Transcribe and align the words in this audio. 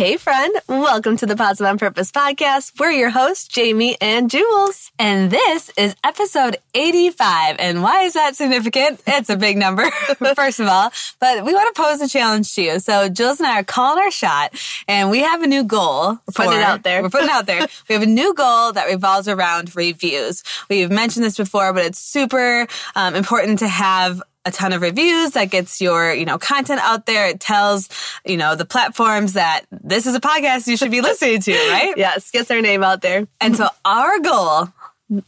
Hey, 0.00 0.16
friend. 0.16 0.50
Welcome 0.66 1.18
to 1.18 1.26
the 1.26 1.36
Positive 1.36 1.66
on 1.66 1.76
Purpose 1.76 2.10
podcast. 2.10 2.80
We're 2.80 2.90
your 2.90 3.10
hosts, 3.10 3.46
Jamie 3.46 3.98
and 4.00 4.30
Jules. 4.30 4.90
And 4.98 5.30
this 5.30 5.70
is 5.76 5.94
episode 6.02 6.56
85. 6.74 7.56
And 7.58 7.82
why 7.82 8.04
is 8.04 8.14
that 8.14 8.34
significant? 8.34 9.02
It's 9.06 9.28
a 9.28 9.36
big 9.36 9.58
number, 9.58 9.90
first 10.34 10.58
of 10.58 10.68
all. 10.68 10.90
But 11.18 11.44
we 11.44 11.52
want 11.52 11.74
to 11.74 11.82
pose 11.82 12.00
a 12.00 12.08
challenge 12.08 12.54
to 12.54 12.62
you. 12.62 12.80
So 12.80 13.10
Jules 13.10 13.40
and 13.40 13.46
I 13.46 13.60
are 13.60 13.62
calling 13.62 14.02
our 14.02 14.10
shot, 14.10 14.54
and 14.88 15.10
we 15.10 15.18
have 15.18 15.42
a 15.42 15.46
new 15.46 15.64
goal. 15.64 16.12
We're 16.12 16.32
putting 16.34 16.54
it 16.54 16.62
out 16.62 16.82
there. 16.82 17.02
We're 17.02 17.10
putting 17.10 17.28
it 17.28 17.34
out 17.34 17.44
there. 17.44 17.66
we 17.90 17.92
have 17.92 18.02
a 18.02 18.06
new 18.06 18.32
goal 18.32 18.72
that 18.72 18.86
revolves 18.86 19.28
around 19.28 19.76
reviews. 19.76 20.42
We've 20.70 20.90
mentioned 20.90 21.26
this 21.26 21.36
before, 21.36 21.74
but 21.74 21.84
it's 21.84 21.98
super 21.98 22.66
um, 22.96 23.14
important 23.14 23.58
to 23.58 23.68
have 23.68 24.22
a 24.44 24.50
ton 24.50 24.72
of 24.72 24.82
reviews 24.82 25.32
that 25.32 25.50
gets 25.50 25.80
your, 25.80 26.12
you 26.12 26.24
know, 26.24 26.38
content 26.38 26.80
out 26.82 27.06
there. 27.06 27.28
It 27.28 27.40
tells, 27.40 27.88
you 28.24 28.36
know, 28.36 28.54
the 28.54 28.64
platforms 28.64 29.34
that 29.34 29.62
this 29.70 30.06
is 30.06 30.14
a 30.14 30.20
podcast 30.20 30.66
you 30.66 30.76
should 30.76 30.90
be 30.90 31.00
listening 31.00 31.40
to, 31.42 31.52
right? 31.52 31.94
yes, 31.96 32.30
gets 32.30 32.50
our 32.50 32.60
name 32.60 32.82
out 32.82 33.02
there. 33.02 33.26
And 33.40 33.56
so 33.56 33.68
our 33.84 34.18
goal 34.20 34.68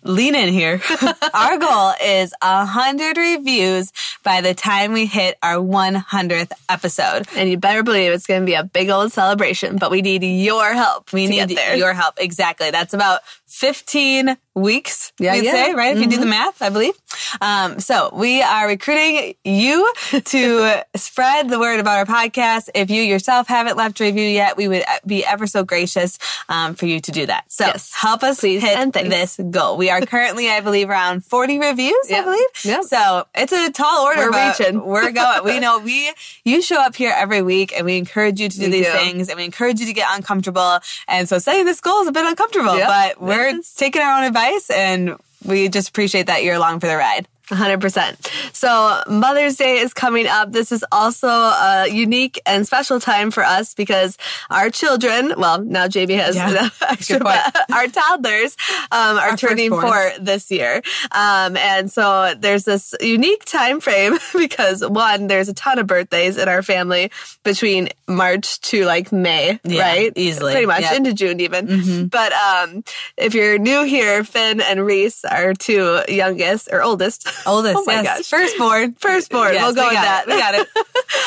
lean 0.03 0.35
in 0.35 0.53
here. 0.53 0.81
our 1.35 1.59
goal 1.59 1.93
is 2.03 2.33
a 2.41 2.65
hundred 2.65 3.17
reviews 3.17 3.93
by 4.23 4.41
the 4.41 4.55
time 4.55 4.93
we 4.93 5.07
hit 5.07 5.37
our 5.43 5.57
100th 5.57 6.53
episode. 6.69 7.27
And 7.37 7.51
you 7.51 7.57
better 7.57 7.83
believe 7.83 8.13
it's 8.13 8.27
going 8.27 8.43
to 8.43 8.47
be 8.47 8.55
a 8.55 8.65
big 8.65 8.91
old 8.91 9.13
celebration, 9.13 9.77
but 9.77 9.91
we 9.91 10.03
need 10.03 10.23
your 10.23 10.73
help. 10.73 11.13
We 11.13 11.27
need 11.27 11.51
your 11.51 11.93
help. 11.93 12.15
Exactly. 12.19 12.71
That's 12.71 12.95
about 12.95 13.23
15 13.47 14.37
weeks, 14.55 15.13
yeah, 15.19 15.35
we'd 15.35 15.45
yeah. 15.45 15.53
say, 15.53 15.75
right? 15.75 15.97
If 15.97 16.03
mm-hmm. 16.03 16.03
you 16.03 16.11
do 16.11 16.17
the 16.17 16.23
mm-hmm. 16.23 16.31
math, 16.31 16.61
I 16.61 16.69
believe. 16.69 16.95
Um, 17.41 17.81
so 17.81 18.11
we 18.13 18.43
are 18.43 18.69
recruiting 18.69 19.35
you 19.45 19.93
to 20.11 20.85
spread 20.97 21.49
the 21.49 21.59
word 21.59 21.81
about 21.81 21.99
our 21.99 22.05
podcast. 22.07 22.69
If 22.75 22.91
you 22.91 23.03
yourself 23.03 23.49
haven't 23.49 23.77
left 23.77 24.01
a 24.01 24.05
review 24.05 24.27
yet, 24.27 24.57
we 24.57 24.69
would 24.69 24.85
be 25.07 25.25
ever 25.25 25.47
so 25.47 25.65
gracious 25.65 26.19
um, 26.49 26.75
for 26.75 26.87
you 26.87 27.01
to 27.01 27.11
do 27.11 27.27
that. 27.27 27.51
So 27.51 27.67
yes. 27.67 27.93
help 27.95 28.23
us 28.23 28.41
Please 28.41 28.63
hit 28.63 28.93
this 28.93 29.41
goal. 29.51 29.77
We 29.77 29.91
are 29.91 30.01
currently, 30.03 30.51
I 30.51 30.61
believe, 30.61 30.91
around 30.91 31.25
40 31.25 31.59
reviews. 31.59 32.11
I 32.13 32.23
believe. 32.23 32.47
Yep. 32.65 32.85
So 32.85 33.27
it's 33.35 33.53
a 33.53 33.71
tall 33.71 34.05
order. 34.05 34.31
We're 34.31 34.49
reaching. 34.49 34.85
We're 34.85 35.13
going. 35.13 35.45
we 35.45 35.61
know 35.61 35.79
we, 35.79 36.13
you 36.45 36.61
show 36.61 36.81
up 36.81 36.95
here 36.95 37.15
every 37.17 37.43
week 37.43 37.73
and 37.75 37.87
we 37.87 37.97
encourage 37.97 38.41
you 38.41 38.49
to 38.49 38.59
do 38.59 38.67
we 38.67 38.71
these 38.71 38.87
do. 38.87 38.93
things 38.93 39.29
and 39.29 39.39
we 39.39 39.45
encourage 39.45 39.81
you 39.81 39.87
to 39.87 39.93
get 39.93 40.09
uncomfortable. 40.15 40.79
And 41.09 41.29
so 41.29 41.39
setting 41.39 41.65
this 41.65 41.81
goal 41.81 42.03
is 42.03 42.09
a 42.09 42.13
bit 42.13 42.27
uncomfortable, 42.27 42.77
yep. 42.77 42.89
but 42.89 43.23
we're 43.23 43.61
taking 43.77 44.03
our 44.03 44.19
own 44.19 44.25
advice 44.25 44.42
and 44.71 45.17
we 45.45 45.69
just 45.69 45.89
appreciate 45.89 46.27
that 46.27 46.43
you're 46.45 46.55
along 46.55 46.81
for 46.81 46.87
the 46.87 46.97
ride. 46.97 47.27
100%. 47.53 48.55
So 48.55 49.03
Mother's 49.09 49.57
Day 49.57 49.79
is 49.79 49.93
coming 49.93 50.27
up. 50.27 50.53
This 50.53 50.73
is 50.73 50.85
also 50.91 51.29
a 51.29 51.89
unique 51.91 52.41
and 52.47 52.67
special 52.67 52.99
time 52.99 53.31
for 53.31 53.45
us 53.45 53.75
because 53.75 54.17
our 54.51 54.71
children, 54.71 55.35
well, 55.37 55.63
now 55.63 55.87
JB 55.87 56.17
has 56.17 56.37
yeah, 56.37 56.69
extra, 56.89 57.21
our 57.73 57.87
toddlers 57.89 58.57
um, 58.91 59.19
are 59.19 59.31
our 59.31 59.37
turning 59.37 59.71
four 59.71 60.13
this 60.21 60.51
year. 60.51 60.83
Um, 61.11 61.57
and 61.57 61.91
so 61.91 62.35
there's 62.39 62.65
this 62.65 62.95
unique 63.01 63.45
time 63.45 63.81
frame 63.81 64.19
because 64.37 64.87
one, 64.87 65.27
there's 65.27 65.49
a 65.49 65.55
ton 65.55 65.79
of 65.79 65.87
birthdays 65.87 66.39
in 66.39 66.49
our 66.49 66.63
family 66.63 67.11
between 67.45 67.89
March 68.09 68.61
to 68.63 68.85
like 68.85 69.13
May, 69.13 69.61
yeah, 69.65 69.83
right? 69.83 70.13
Easily. 70.17 70.53
Pretty 70.53 70.67
much 70.67 70.83
yep. 70.83 70.97
into 70.97 71.13
June 71.13 71.41
even. 71.41 71.67
Mm-hmm. 71.67 72.05
But 72.07 72.33
um, 72.33 72.85
if 73.17 73.35
you're 73.35 73.59
new 73.59 73.85
here, 73.85 74.25
Finn 74.25 74.61
and 74.61 74.85
Reese 74.85 75.25
are 75.25 75.55
two 75.55 76.03
youngest 76.09 76.69
or 76.73 76.83
oldest 76.83 77.29
Oldest, 77.47 77.77
oh 77.79 77.85
my 77.85 78.03
yes. 78.03 78.19
gosh. 78.19 78.29
Firstborn. 78.29 78.93
Firstborn. 78.99 79.55
Yes, 79.55 79.63
we'll 79.65 79.75
go 79.75 79.83
we 79.83 79.95
with 79.95 80.03
that. 80.03 80.25
It. 80.27 80.33
We 80.33 80.39
got 80.39 80.55
it. 80.55 80.69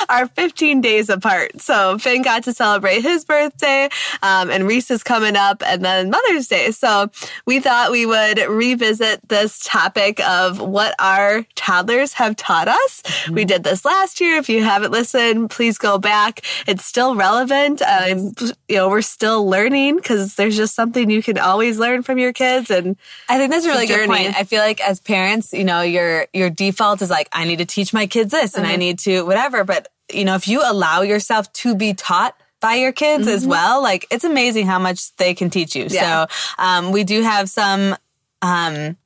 Are 0.10 0.28
15 0.28 0.82
days 0.82 1.10
apart. 1.10 1.62
So 1.62 1.98
Finn 1.98 2.22
got 2.22 2.44
to 2.44 2.54
celebrate 2.54 3.02
his 3.02 3.26
birthday, 3.26 3.90
um, 4.22 4.50
and 4.50 4.68
Reese 4.68 4.92
is 4.92 5.04
coming 5.04 5.36
up, 5.36 5.64
and 5.66 5.84
then 5.84 6.10
Mother's 6.10 6.48
Day. 6.48 6.72
So 6.72 7.10
we 7.46 7.60
thought 7.60 7.92
we 7.92 8.06
would 8.06 8.40
revisit 8.40 9.28
this 9.28 9.60
topic 9.64 10.20
of 10.22 10.60
what 10.60 10.96
our 11.00 11.46
toddlers 11.56 12.14
have 12.14 12.36
taught 12.36 12.68
us. 12.68 13.02
Mm-hmm. 13.02 13.34
We 13.36 13.46
did 13.46 13.64
this 13.64 13.86
last 13.86 14.22
year. 14.22 14.38
If 14.38 14.50
you 14.50 14.64
haven't 14.64 14.92
listened, 14.92 15.50
please 15.50 15.78
go 15.78 15.98
back. 15.98 16.42
It's 16.68 16.86
still 16.86 17.16
relevant. 17.16 17.82
Um, 17.82 18.34
you 18.68 18.76
know, 18.76 18.90
we're 18.90 19.02
still 19.02 19.48
learning 19.48 19.98
because 19.98 20.36
there's 20.36 20.58
just 20.58 20.76
something 20.76 21.10
you 21.10 21.24
can 21.24 21.38
always 21.38 21.80
learn 21.80 22.04
from 22.04 22.18
your 22.18 22.34
kids. 22.34 22.70
And 22.70 22.98
I 23.30 23.38
think 23.38 23.52
that's 23.52 23.66
a 23.66 23.70
really 23.70 23.88
good 23.88 24.08
point. 24.08 24.36
I 24.36 24.44
feel 24.44 24.62
like 24.62 24.82
as 24.82 25.00
parents, 25.00 25.54
you 25.54 25.64
know, 25.64 25.82
your 25.96 26.28
your 26.34 26.50
default 26.50 27.02
is 27.02 27.10
like, 27.10 27.30
I 27.32 27.46
need 27.46 27.60
to 27.60 27.66
teach 27.66 27.94
my 27.94 28.08
kids 28.08 28.32
this 28.32 28.56
and 28.56 28.66
mm-hmm. 28.66 28.74
I 28.74 28.76
need 28.76 29.00
to 29.00 29.24
whatever. 29.24 29.64
But 29.64 29.88
you 30.14 30.26
know, 30.26 30.36
if 30.36 30.48
you 30.48 30.62
allow 30.64 31.02
yourself 31.02 31.52
to 31.54 31.76
be 31.76 31.94
taught 31.94 32.36
by 32.60 32.76
your 32.76 32.92
kids 32.92 33.26
mm-hmm. 33.26 33.36
as 33.36 33.48
well, 33.48 33.82
like 33.82 34.06
it's 34.12 34.24
amazing 34.24 34.68
how 34.68 34.80
much 34.80 35.16
they 35.16 35.34
can 35.34 35.50
teach 35.50 35.76
you. 35.76 35.88
Yeah. 35.90 36.26
So 36.28 36.36
um, 36.58 36.92
we 36.92 37.04
do 37.04 37.22
have 37.22 37.50
some 37.50 37.96
um, 38.42 38.98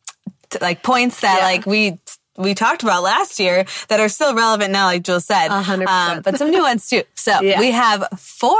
t- 0.49 0.59
like 0.61 0.83
points 0.83 1.21
that 1.21 1.39
yeah. 1.39 1.45
like 1.45 1.65
we 1.65 1.97
we 2.37 2.53
talked 2.53 2.83
about 2.83 3.03
last 3.03 3.39
year 3.39 3.65
that 3.89 3.99
are 3.99 4.09
still 4.09 4.33
relevant 4.33 4.71
now, 4.71 4.85
like 4.85 5.03
Jules 5.03 5.25
said. 5.25 5.49
100%. 5.49 5.87
Um, 5.87 6.21
but 6.21 6.37
some 6.37 6.51
new 6.51 6.63
ones 6.63 6.89
too. 6.89 7.03
So 7.13 7.41
yeah. 7.41 7.59
we 7.59 7.71
have 7.71 8.07
four 8.17 8.57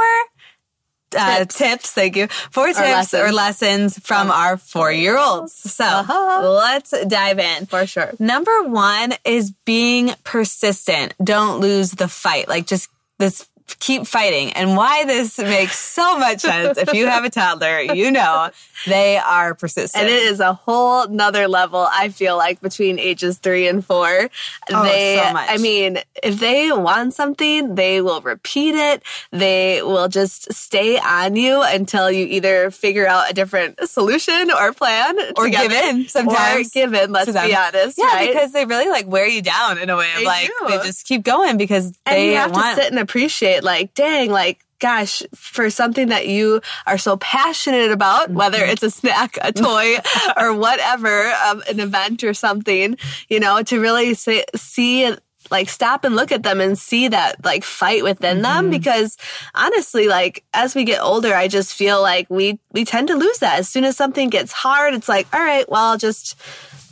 uh, 1.16 1.38
tips. 1.40 1.58
tips. 1.58 1.92
Thank 1.92 2.16
you. 2.16 2.26
Four 2.28 2.64
or 2.64 2.72
tips 2.72 2.78
lessons. 2.80 3.22
or 3.22 3.32
lessons 3.32 3.98
from 3.98 4.30
our 4.30 4.56
four 4.56 4.92
year 4.92 5.18
olds. 5.18 5.52
So 5.52 5.84
uh-huh. 5.84 6.48
let's 6.48 6.94
dive 7.06 7.38
in. 7.38 7.66
For 7.66 7.86
sure. 7.86 8.12
Number 8.18 8.62
one 8.64 9.14
is 9.24 9.52
being 9.64 10.12
persistent. 10.24 11.14
Don't 11.22 11.60
lose 11.60 11.92
the 11.92 12.08
fight. 12.08 12.48
Like 12.48 12.66
just 12.66 12.90
this 13.18 13.48
keep 13.78 14.06
fighting. 14.06 14.52
And 14.52 14.76
why 14.76 15.04
this 15.04 15.38
makes 15.38 15.78
so 15.78 16.18
much 16.18 16.40
sense. 16.40 16.78
if 16.78 16.92
you 16.92 17.06
have 17.06 17.24
a 17.24 17.30
toddler, 17.30 17.80
you 17.80 18.10
know 18.10 18.50
they 18.86 19.18
are 19.18 19.54
persistent. 19.54 20.02
And 20.02 20.10
it 20.10 20.22
is 20.22 20.40
a 20.40 20.54
whole 20.54 21.06
nother 21.08 21.48
level, 21.48 21.86
I 21.90 22.08
feel 22.08 22.36
like, 22.36 22.60
between 22.60 22.98
ages 22.98 23.38
three 23.38 23.68
and 23.68 23.84
four. 23.84 24.30
Oh, 24.70 24.82
they, 24.82 25.20
so 25.22 25.32
much. 25.32 25.48
I 25.50 25.58
mean, 25.58 25.98
if 26.22 26.40
they 26.40 26.72
want 26.72 27.14
something, 27.14 27.74
they 27.74 28.00
will 28.00 28.20
repeat 28.20 28.74
it. 28.74 29.02
They 29.30 29.82
will 29.82 30.08
just 30.08 30.52
stay 30.52 30.98
on 30.98 31.36
you 31.36 31.62
until 31.62 32.10
you 32.10 32.26
either 32.26 32.70
figure 32.70 33.06
out 33.06 33.30
a 33.30 33.34
different 33.34 33.88
solution 33.88 34.50
or 34.50 34.72
plan. 34.72 35.16
Or 35.36 35.44
together. 35.44 35.68
give 35.68 35.72
in 35.72 36.08
sometimes. 36.08 36.66
Or 36.66 36.70
give 36.70 36.94
in, 36.94 37.12
let's 37.12 37.32
be 37.32 37.54
honest. 37.54 37.98
Yeah, 37.98 38.06
right? 38.06 38.32
because 38.32 38.52
they 38.52 38.64
really 38.64 38.88
like 38.88 39.06
wear 39.06 39.26
you 39.26 39.42
down 39.42 39.78
in 39.78 39.90
a 39.90 39.96
way 39.96 40.10
of 40.12 40.20
they 40.20 40.24
like, 40.24 40.46
do. 40.46 40.68
they 40.68 40.76
just 40.78 41.06
keep 41.06 41.22
going 41.22 41.56
because 41.56 41.86
and 42.06 42.16
they 42.16 42.30
you 42.30 42.36
have 42.36 42.52
want... 42.52 42.76
to 42.76 42.82
sit 42.82 42.90
and 42.90 43.00
appreciate 43.00 43.59
like, 43.62 43.94
dang, 43.94 44.30
like 44.30 44.64
gosh, 44.80 45.22
for 45.34 45.70
something 45.70 46.08
that 46.08 46.26
you 46.26 46.60
are 46.86 46.98
so 46.98 47.16
passionate 47.18 47.92
about, 47.92 48.28
mm-hmm. 48.28 48.34
whether 48.34 48.64
it's 48.64 48.82
a 48.82 48.90
snack, 48.90 49.38
a 49.42 49.52
toy, 49.52 49.96
or 50.36 50.54
whatever, 50.54 51.30
um, 51.46 51.62
an 51.68 51.78
event 51.78 52.24
or 52.24 52.34
something, 52.34 52.96
you 53.28 53.38
know, 53.38 53.62
to 53.62 53.78
really 53.78 54.14
say, 54.14 54.44
see 54.56 55.14
like 55.50 55.68
stop 55.68 56.04
and 56.04 56.16
look 56.16 56.32
at 56.32 56.42
them 56.42 56.60
and 56.60 56.78
see 56.78 57.08
that 57.08 57.44
like 57.44 57.64
fight 57.64 58.02
within 58.04 58.36
mm-hmm. 58.36 58.42
them 58.42 58.70
because 58.70 59.16
honestly 59.54 60.06
like 60.06 60.44
as 60.52 60.74
we 60.74 60.84
get 60.84 61.00
older 61.00 61.34
i 61.34 61.48
just 61.48 61.74
feel 61.74 62.00
like 62.00 62.28
we 62.30 62.60
we 62.72 62.84
tend 62.84 63.08
to 63.08 63.16
lose 63.16 63.38
that 63.38 63.58
as 63.58 63.68
soon 63.68 63.84
as 63.84 63.96
something 63.96 64.28
gets 64.28 64.52
hard 64.52 64.94
it's 64.94 65.08
like 65.08 65.26
all 65.34 65.40
right 65.40 65.68
well 65.68 65.92
i'll 65.92 65.98
just 65.98 66.38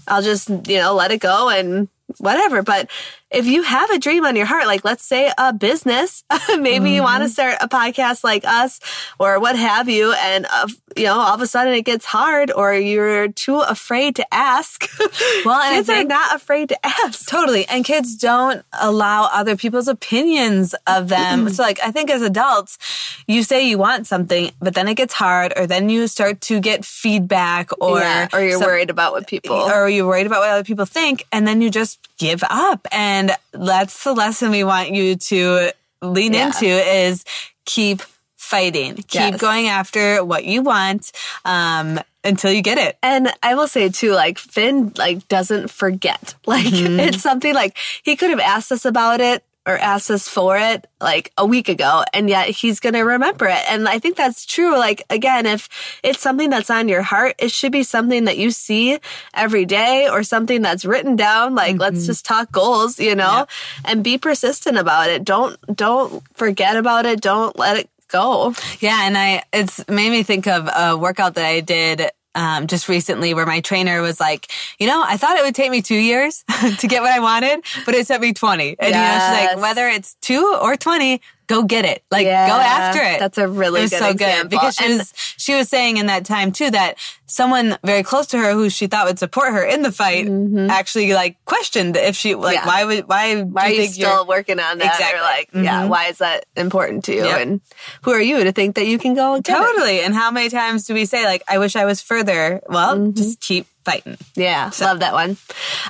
i'll 0.09 0.23
just 0.23 0.49
you 0.67 0.79
know 0.79 0.94
let 0.94 1.12
it 1.12 1.20
go 1.20 1.50
and 1.50 1.88
whatever 2.19 2.62
but 2.62 2.91
if 3.31 3.47
you 3.47 3.63
have 3.63 3.91
a 3.91 3.99
dream 3.99 4.25
on 4.25 4.37
your 4.37 4.47
heart, 4.47 4.67
like 4.67 4.85
let's 4.85 5.05
say 5.05 5.31
a 5.37 5.53
business, 5.53 6.25
maybe 6.49 6.63
mm-hmm. 6.63 6.87
you 6.87 7.03
want 7.03 7.23
to 7.23 7.29
start 7.29 7.57
a 7.61 7.69
podcast 7.69 8.25
like 8.25 8.45
us 8.45 8.81
or 9.19 9.39
what 9.39 9.57
have 9.57 9.89
you, 9.89 10.13
and 10.13 10.47
uh, 10.51 10.69
you 10.97 11.05
know 11.05 11.19
all 11.19 11.35
of 11.35 11.43
a 11.43 11.47
sudden 11.47 11.75
it 11.75 11.83
gets 11.83 12.07
hard, 12.07 12.51
or 12.51 12.73
you're 12.75 13.29
too 13.29 13.61
afraid 13.61 14.17
to 14.17 14.35
ask. 14.35 14.89
Well, 15.45 15.61
and 15.61 15.77
kids 15.77 15.89
are 15.89 16.05
not 16.05 16.37
afraid 16.37 16.69
to 16.71 16.87
ask. 16.87 17.29
Totally, 17.29 17.67
and 17.69 17.85
kids 17.85 18.17
don't 18.17 18.65
allow 18.73 19.29
other 19.33 19.57
people's 19.57 19.89
opinions 19.89 20.75
of 20.87 21.09
them. 21.09 21.49
So, 21.51 21.63
like 21.63 21.81
I 21.83 21.91
think 21.91 22.11
as 22.11 22.23
adults, 22.23 22.79
you 23.27 23.43
say 23.43 23.69
you 23.69 23.79
want 23.79 24.07
something, 24.07 24.51
but 24.61 24.75
then 24.75 24.89
it 24.89 24.95
gets 24.95 25.15
hard, 25.15 25.53
or 25.57 25.67
then 25.67 25.89
you 25.89 26.07
start 26.07 26.41
to 26.43 26.61
get 26.61 26.85
feedback, 26.85 27.71
or 27.81 28.01
yeah, 28.01 28.29
or 28.33 28.41
you're 28.41 28.59
some, 28.59 28.67
worried 28.67 28.91
about 28.91 29.13
what 29.13 29.27
people, 29.27 29.57
or 29.57 29.89
you're 29.89 30.07
worried 30.07 30.27
about 30.27 30.41
what 30.41 30.51
other 30.51 30.65
people 30.65 30.85
think, 30.85 31.25
and 31.33 31.47
then 31.47 31.61
you 31.61 31.71
just 31.71 32.07
give 32.19 32.43
up 32.49 32.87
and 32.93 33.32
that's 33.53 34.05
the 34.05 34.12
lesson 34.12 34.50
we 34.50 34.65
want 34.65 34.91
you 34.91 35.17
to 35.17 35.73
lean 36.03 36.35
yeah. 36.35 36.47
into 36.47 36.67
is 36.67 37.25
keep 37.65 38.03
fighting. 38.37 38.97
Keep 38.97 39.12
yes. 39.15 39.41
going 39.41 39.69
after 39.69 40.25
what 40.25 40.44
you 40.44 40.62
want. 40.62 41.12
Um, 41.44 42.00
until 42.25 42.53
you 42.53 42.62
get 42.62 42.79
it. 42.79 42.99
And 43.03 43.32
I 43.43 43.55
will 43.55 43.69
say 43.69 43.88
too, 43.88 44.12
like 44.12 44.38
Finn, 44.38 44.93
like 44.97 45.26
doesn't 45.29 45.70
forget. 45.70 46.35
Like 46.47 46.67
mm-hmm. 46.67 46.99
it's 46.99 47.20
something 47.20 47.55
like 47.55 47.76
he 48.03 48.17
could 48.17 48.31
have 48.31 48.41
asked 48.41 48.73
us 48.73 48.87
about 48.87 49.20
it 49.20 49.44
or 49.69 49.76
asked 49.76 50.11
us 50.11 50.26
for 50.26 50.56
it 50.56 50.87
like 50.99 51.31
a 51.37 51.44
week 51.44 51.69
ago 51.69 52.03
and 52.15 52.31
yet 52.31 52.49
he's 52.49 52.81
going 52.81 52.94
to 52.94 53.03
remember 53.03 53.47
it. 53.47 53.70
And 53.70 53.87
I 53.87 53.99
think 53.99 54.17
that's 54.17 54.47
true. 54.47 54.79
Like 54.79 55.03
again, 55.11 55.44
if 55.44 55.69
it's 56.03 56.20
something 56.20 56.49
that's 56.49 56.70
on 56.70 56.88
your 56.88 57.03
heart, 57.03 57.35
it 57.38 57.53
should 57.53 57.70
be 57.70 57.82
something 57.82 58.25
that 58.25 58.38
you 58.38 58.50
see 58.50 58.99
every 59.35 59.67
day 59.67 60.09
or 60.09 60.23
something 60.23 60.62
that's 60.62 60.87
written 60.87 61.17
down. 61.17 61.55
Like 61.55 61.73
mm-hmm. 61.73 61.82
let's 61.82 62.06
just 62.06 62.25
talk 62.25 62.50
goals, 62.50 62.99
you 62.99 63.15
know, 63.15 63.41
yep. 63.41 63.50
and 63.85 64.03
be 64.03 64.17
persistent 64.17 64.79
about 64.79 65.11
it. 65.11 65.23
Don't, 65.23 65.59
don't 65.76 66.25
forget 66.35 66.79
about 66.79 67.05
it. 67.05 67.20
Don't 67.20 67.59
let 67.59 67.76
it 67.76 67.91
go. 68.09 68.55
Yeah. 68.81 69.06
And 69.06 69.19
I, 69.19 69.43
it's 69.53 69.87
made 69.87 70.11
me 70.11 70.23
think 70.23 70.47
of 70.47 70.67
a 70.75 70.97
workout 70.97 71.35
that 71.35 71.44
I 71.44 71.61
did 71.61 72.11
um, 72.38 72.69
just 72.69 72.88
recently 72.88 73.35
where 73.35 73.46
my 73.46 73.61
trainer 73.61 74.00
was 74.00 74.20
like, 74.20 74.50
you 74.79 74.87
know, 74.87 75.02
I 75.05 75.17
thought 75.17 75.37
it 75.37 75.43
would 75.43 75.56
take 75.56 75.73
me 75.73 75.82
two 75.82 75.96
years 75.96 76.44
to 76.79 76.87
get 76.87 77.02
what 77.02 77.11
I 77.11 77.19
wanted, 77.19 77.64
but 77.85 77.96
it 77.96 78.06
took 78.06 78.20
me 78.20 78.32
20. 78.32 78.76
And 78.79 78.90
yes. 78.90 78.94
you 78.94 78.94
know, 78.94 79.40
she's 79.40 79.56
like, 79.56 79.62
whether 79.62 79.88
it's 79.88 80.14
two 80.20 80.56
or 80.62 80.76
20, 80.76 81.20
go 81.49 81.65
get 81.65 81.85
it. 81.85 82.05
Like 82.11 82.27
yeah, 82.27 82.47
go 82.47 82.55
after 82.55 83.03
it. 83.03 83.19
That's 83.19 83.39
a 83.39 83.49
really 83.49 83.83
it 83.83 83.91
good 83.91 83.99
so 83.99 84.11
example. 84.11 84.43
good 84.43 84.50
because 84.50 84.77
she 84.77 84.85
and 84.85 84.99
was 84.99 85.12
she 85.37 85.55
was 85.55 85.69
saying 85.69 85.97
in 85.97 86.06
that 86.06 86.25
time 86.25 86.53
too 86.53 86.71
that 86.71 86.97
someone 87.27 87.77
very 87.85 88.03
close 88.03 88.27
to 88.29 88.39
her 88.39 88.53
who 88.53 88.71
she 88.71 88.87
thought 88.87 89.06
would 89.06 89.19
support 89.19 89.53
her 89.53 89.65
in 89.65 89.83
the 89.83 89.93
fight 89.93 90.27
mm-hmm. 90.27 90.71
actually 90.71 91.12
like 91.12 91.43
questioned 91.45 91.97
if 91.97 92.17
she 92.17 92.35
like 92.35 92.55
yeah. 92.55 92.67
why 92.67 92.85
would 92.85 93.09
why 93.09 93.43
why 93.43 93.67
are 93.67 93.71
you, 93.71 93.83
you 93.83 93.89
still 93.89 94.27
working 94.27 94.59
on 94.61 94.79
that 94.79 94.95
exactly. 94.95 95.19
or 95.19 95.23
like 95.23 95.49
mm-hmm. 95.49 95.65
yeah 95.65 95.87
why 95.87 96.06
is 96.06 96.19
that 96.19 96.47
important 96.56 97.05
to 97.05 97.12
you 97.12 97.25
yep. 97.25 97.41
and 97.41 97.61
who 98.03 98.12
are 98.12 98.21
you 98.21 98.44
to 98.44 98.53
think 98.53 98.77
that 98.77 98.87
you 98.87 98.99
can 98.99 99.15
go 99.15 99.41
totally 99.41 100.01
and 100.01 100.15
how 100.15 100.31
many 100.31 100.49
times 100.49 100.87
do 100.87 100.94
we 100.94 101.05
say 101.05 101.25
like 101.25 101.43
I 101.49 101.59
wish 101.59 101.77
I 101.77 101.85
was 101.85 102.01
further 102.01 102.61
well 102.69 102.97
mm-hmm. 102.97 103.12
just 103.12 103.41
keep 103.41 103.67
fighting. 103.88 104.19
Yeah, 104.37 104.70
so. 104.70 104.85
love 104.85 105.00
that 105.00 105.14
one. 105.14 105.37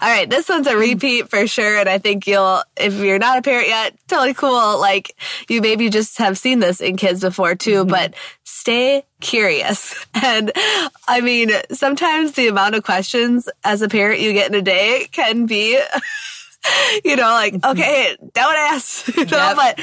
All 0.01 0.09
right, 0.09 0.29
this 0.31 0.49
one's 0.49 0.67
a 0.67 0.77
repeat 0.77 1.29
for 1.29 1.47
sure, 1.47 1.79
and 1.79 1.89
I 1.89 1.99
think 1.99 2.27
you'll, 2.27 2.63
if 2.77 2.95
you're 2.95 3.19
not 3.19 3.39
a 3.39 3.43
parent 3.43 3.69
yet, 3.69 3.95
totally 4.07 4.35
cool. 4.35 4.79
Like 4.79 5.17
you 5.49 5.61
maybe 5.61 5.91
just 5.91 6.19
have 6.19 6.39
seen 6.39 6.61
this 6.61 6.81
in 6.81 6.97
kids 6.97 7.21
before 7.21 7.57
too, 7.57 7.81
mm-hmm. 7.81 7.91
but 7.91 8.15
stay 8.45 9.05
curious. 9.21 10.07
And 10.21 10.53
I 11.07 11.21
mean, 11.21 11.51
sometimes 11.73 12.33
the 12.33 12.49
amount 12.49 12.75
of 12.75 12.83
questions 12.83 13.49
as 13.65 13.83
a 13.83 13.89
parent 13.89 14.21
you 14.21 14.33
get 14.33 14.51
in 14.51 14.55
a 14.55 14.63
day 14.63 15.09
can 15.11 15.47
be. 15.47 15.81
you 17.05 17.17
know, 17.17 17.23
like, 17.23 17.55
mm-hmm. 17.55 17.71
okay, 17.71 18.17
don't 18.35 18.57
ask, 18.57 19.09
you 19.17 19.25
know, 19.27 19.37
yep. 19.37 19.57
but 19.57 19.81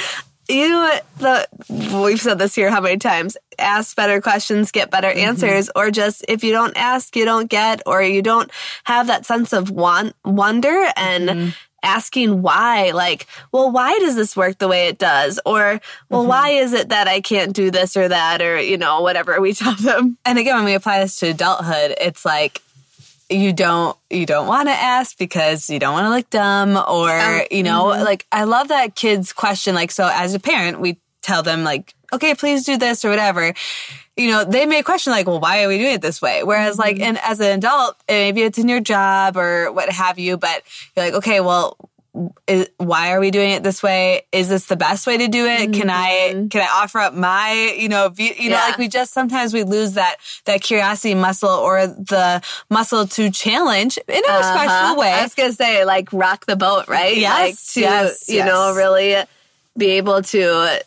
you 0.47 0.91
the 1.17 1.47
we've 1.69 2.21
said 2.21 2.37
this 2.37 2.55
here 2.55 2.69
how 2.69 2.81
many 2.81 2.97
times 2.97 3.37
ask 3.57 3.95
better 3.95 4.21
questions 4.21 4.71
get 4.71 4.91
better 4.91 5.09
mm-hmm. 5.09 5.19
answers 5.19 5.69
or 5.75 5.91
just 5.91 6.25
if 6.27 6.43
you 6.43 6.51
don't 6.51 6.75
ask 6.77 7.15
you 7.15 7.25
don't 7.25 7.49
get 7.49 7.81
or 7.85 8.01
you 8.01 8.21
don't 8.21 8.51
have 8.83 9.07
that 9.07 9.25
sense 9.25 9.53
of 9.53 9.71
want, 9.71 10.15
wonder 10.23 10.87
and 10.95 11.29
mm-hmm. 11.29 11.49
asking 11.83 12.41
why 12.41 12.91
like 12.91 13.27
well 13.51 13.71
why 13.71 13.97
does 13.99 14.15
this 14.15 14.35
work 14.35 14.57
the 14.57 14.67
way 14.67 14.87
it 14.87 14.97
does 14.97 15.39
or 15.45 15.79
well 16.09 16.21
mm-hmm. 16.21 16.29
why 16.29 16.49
is 16.49 16.73
it 16.73 16.89
that 16.89 17.07
i 17.07 17.21
can't 17.21 17.53
do 17.53 17.71
this 17.71 17.97
or 17.97 18.07
that 18.07 18.41
or 18.41 18.59
you 18.59 18.77
know 18.77 19.01
whatever 19.01 19.39
we 19.41 19.53
tell 19.53 19.75
them 19.75 20.17
and 20.25 20.37
again 20.37 20.55
when 20.55 20.65
we 20.65 20.73
apply 20.73 20.99
this 20.99 21.19
to 21.19 21.27
adulthood 21.27 21.95
it's 21.99 22.25
like 22.25 22.61
you 23.29 23.53
don't 23.53 23.97
you 24.09 24.25
don't 24.25 24.47
want 24.47 24.67
to 24.67 24.73
ask 24.73 25.17
because 25.17 25.69
you 25.69 25.79
don't 25.79 25.93
want 25.93 26.05
to 26.05 26.09
look 26.09 26.29
dumb 26.29 26.77
or 26.77 27.09
um, 27.09 27.41
you 27.49 27.63
know 27.63 27.85
mm-hmm. 27.85 28.03
like 28.03 28.25
i 28.31 28.43
love 28.43 28.67
that 28.67 28.95
kids 28.95 29.33
question 29.33 29.73
like 29.73 29.91
so 29.91 30.09
as 30.11 30.33
a 30.33 30.39
parent 30.39 30.79
we 30.79 30.97
tell 31.21 31.41
them 31.41 31.63
like 31.63 31.95
okay 32.13 32.35
please 32.35 32.65
do 32.65 32.77
this 32.77 33.03
or 33.03 33.09
whatever 33.09 33.53
you 34.15 34.29
know 34.29 34.43
they 34.43 34.67
may 34.67 34.83
question 34.83 35.11
like 35.11 35.25
well 35.25 35.39
why 35.39 35.63
are 35.63 35.67
we 35.67 35.79
doing 35.79 35.93
it 35.93 36.01
this 36.01 36.21
way 36.21 36.43
whereas 36.43 36.73
mm-hmm. 36.73 36.81
like 36.81 36.99
and 36.99 37.17
as 37.19 37.39
an 37.39 37.57
adult 37.57 37.95
maybe 38.07 38.43
it's 38.43 38.59
in 38.59 38.69
your 38.69 38.79
job 38.79 39.35
or 39.37 39.71
what 39.71 39.89
have 39.89 40.19
you 40.19 40.37
but 40.37 40.61
you're 40.95 41.05
like 41.05 41.15
okay 41.15 41.39
well 41.39 41.77
is, 42.47 42.69
why 42.77 43.11
are 43.11 43.19
we 43.19 43.31
doing 43.31 43.51
it 43.51 43.63
this 43.63 43.83
way? 43.83 44.23
Is 44.31 44.49
this 44.49 44.65
the 44.65 44.75
best 44.75 45.05
way 45.07 45.17
to 45.17 45.27
do 45.27 45.45
it? 45.45 45.69
Mm-hmm. 45.69 45.79
Can 45.79 45.89
I 45.89 46.31
mm-hmm. 46.33 46.47
can 46.47 46.61
I 46.61 46.81
offer 46.81 46.99
up 46.99 47.13
my 47.13 47.75
you 47.77 47.89
know 47.89 48.09
view, 48.09 48.31
you 48.37 48.49
know 48.49 48.55
like 48.55 48.77
we 48.77 48.87
just 48.87 49.13
sometimes 49.13 49.53
we 49.53 49.63
lose 49.63 49.93
that 49.93 50.17
that 50.45 50.61
curiosity 50.61 51.15
muscle 51.15 51.49
or 51.49 51.87
the 51.87 52.41
muscle 52.69 53.07
to 53.07 53.29
challenge 53.29 53.97
in 54.07 54.15
a 54.15 54.17
uh-huh. 54.17 54.37
respectful 54.37 54.97
way. 54.97 55.11
I 55.11 55.23
was 55.23 55.35
gonna 55.35 55.53
say 55.53 55.85
like 55.85 56.11
rock 56.13 56.45
the 56.45 56.55
boat, 56.55 56.87
right? 56.87 57.17
Yes, 57.17 57.39
like 57.39 57.73
to 57.73 57.81
yes, 57.81 58.29
you 58.29 58.35
yes. 58.35 58.47
know 58.47 58.73
really 58.75 59.23
be 59.77 59.91
able 59.91 60.21
to 60.21 60.81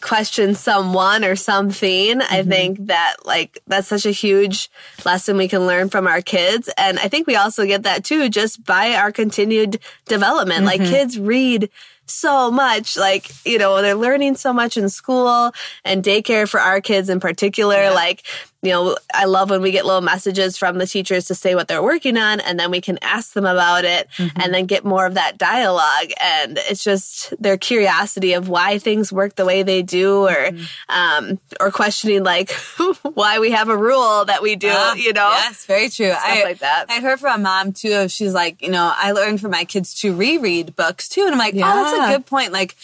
question 0.00 0.54
someone 0.54 1.24
or 1.24 1.36
something. 1.36 2.18
Mm-hmm. 2.18 2.34
I 2.34 2.42
think 2.42 2.86
that 2.86 3.16
like 3.24 3.58
that's 3.66 3.88
such 3.88 4.06
a 4.06 4.10
huge 4.10 4.70
lesson 5.04 5.36
we 5.36 5.48
can 5.48 5.66
learn 5.66 5.88
from 5.88 6.06
our 6.06 6.20
kids. 6.22 6.70
And 6.76 6.98
I 6.98 7.08
think 7.08 7.26
we 7.26 7.36
also 7.36 7.66
get 7.66 7.84
that 7.84 8.04
too 8.04 8.28
just 8.28 8.64
by 8.64 8.94
our 8.94 9.12
continued 9.12 9.80
development. 10.06 10.64
Mm-hmm. 10.64 10.82
Like 10.82 10.90
kids 10.90 11.18
read 11.18 11.70
so 12.06 12.50
much. 12.50 12.96
Like, 12.96 13.30
you 13.44 13.58
know, 13.58 13.80
they're 13.82 13.94
learning 13.94 14.36
so 14.36 14.52
much 14.52 14.76
in 14.76 14.88
school 14.88 15.52
and 15.84 16.04
daycare 16.04 16.48
for 16.48 16.60
our 16.60 16.80
kids 16.80 17.08
in 17.08 17.20
particular. 17.20 17.76
Yeah. 17.76 17.90
Like, 17.90 18.24
you 18.64 18.70
know, 18.70 18.96
I 19.12 19.26
love 19.26 19.50
when 19.50 19.60
we 19.60 19.70
get 19.72 19.84
little 19.84 20.00
messages 20.00 20.56
from 20.56 20.78
the 20.78 20.86
teachers 20.86 21.26
to 21.26 21.34
say 21.34 21.54
what 21.54 21.68
they're 21.68 21.82
working 21.82 22.16
on 22.16 22.40
and 22.40 22.58
then 22.58 22.70
we 22.70 22.80
can 22.80 22.98
ask 23.02 23.34
them 23.34 23.44
about 23.44 23.84
it 23.84 24.08
mm-hmm. 24.16 24.40
and 24.40 24.54
then 24.54 24.64
get 24.64 24.84
more 24.84 25.04
of 25.04 25.14
that 25.14 25.36
dialogue. 25.36 26.10
And 26.18 26.58
it's 26.58 26.82
just 26.82 27.34
their 27.40 27.58
curiosity 27.58 28.32
of 28.32 28.48
why 28.48 28.78
things 28.78 29.12
work 29.12 29.36
the 29.36 29.44
way 29.44 29.62
they 29.62 29.82
do 29.82 30.26
or, 30.26 30.30
mm-hmm. 30.30 30.64
um, 30.88 31.38
or 31.60 31.70
questioning 31.70 32.24
like 32.24 32.52
why 33.02 33.38
we 33.38 33.50
have 33.50 33.68
a 33.68 33.76
rule 33.76 34.24
that 34.24 34.42
we 34.42 34.56
do, 34.56 34.70
uh, 34.70 34.94
you 34.94 35.12
know? 35.12 35.28
Yes, 35.30 35.66
very 35.66 35.90
true. 35.90 36.10
Stuff 36.10 36.22
I, 36.24 36.42
like 36.44 36.58
that. 36.60 36.86
I 36.88 37.00
heard 37.00 37.20
from 37.20 37.40
a 37.40 37.42
mom 37.42 37.72
too. 37.72 37.92
Of 37.92 38.10
she's 38.10 38.32
like, 38.32 38.62
you 38.62 38.70
know, 38.70 38.92
I 38.96 39.12
learned 39.12 39.42
from 39.42 39.50
my 39.50 39.64
kids 39.64 39.92
to 40.00 40.14
reread 40.14 40.74
books 40.74 41.08
too. 41.08 41.22
And 41.22 41.32
I'm 41.32 41.38
like, 41.38 41.54
yeah. 41.54 41.70
oh, 41.70 41.84
that's 41.84 42.10
a 42.10 42.16
good 42.16 42.26
point. 42.26 42.52
Like, 42.52 42.76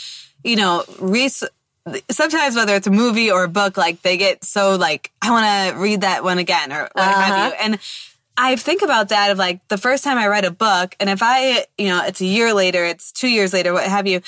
you 0.44 0.56
know, 0.56 0.84
re- 0.98 1.30
sometimes 2.10 2.56
whether 2.56 2.74
it's 2.74 2.86
a 2.86 2.90
movie 2.90 3.30
or 3.30 3.44
a 3.44 3.48
book, 3.48 3.76
like 3.76 4.02
they 4.02 4.16
get 4.16 4.44
so 4.44 4.76
like, 4.76 5.10
I 5.22 5.30
want 5.30 5.74
to 5.74 5.80
read 5.80 6.02
that 6.02 6.22
one 6.24 6.38
again 6.38 6.72
or 6.72 6.82
what 6.82 6.92
uh-huh. 6.96 7.22
have 7.22 7.52
you. 7.52 7.58
And 7.60 7.78
I 8.36 8.56
think 8.56 8.82
about 8.82 9.10
that 9.10 9.30
of 9.30 9.38
like 9.38 9.66
the 9.68 9.78
first 9.78 10.04
time 10.04 10.18
I 10.18 10.26
read 10.26 10.44
a 10.44 10.50
book, 10.50 10.96
and 10.98 11.10
if 11.10 11.20
I, 11.22 11.66
you 11.76 11.88
know, 11.88 12.02
it's 12.04 12.20
a 12.20 12.26
year 12.26 12.54
later, 12.54 12.84
it's 12.84 13.12
two 13.12 13.28
years 13.28 13.52
later, 13.52 13.72
what 13.72 13.84
have 13.84 14.06
you, 14.06 14.22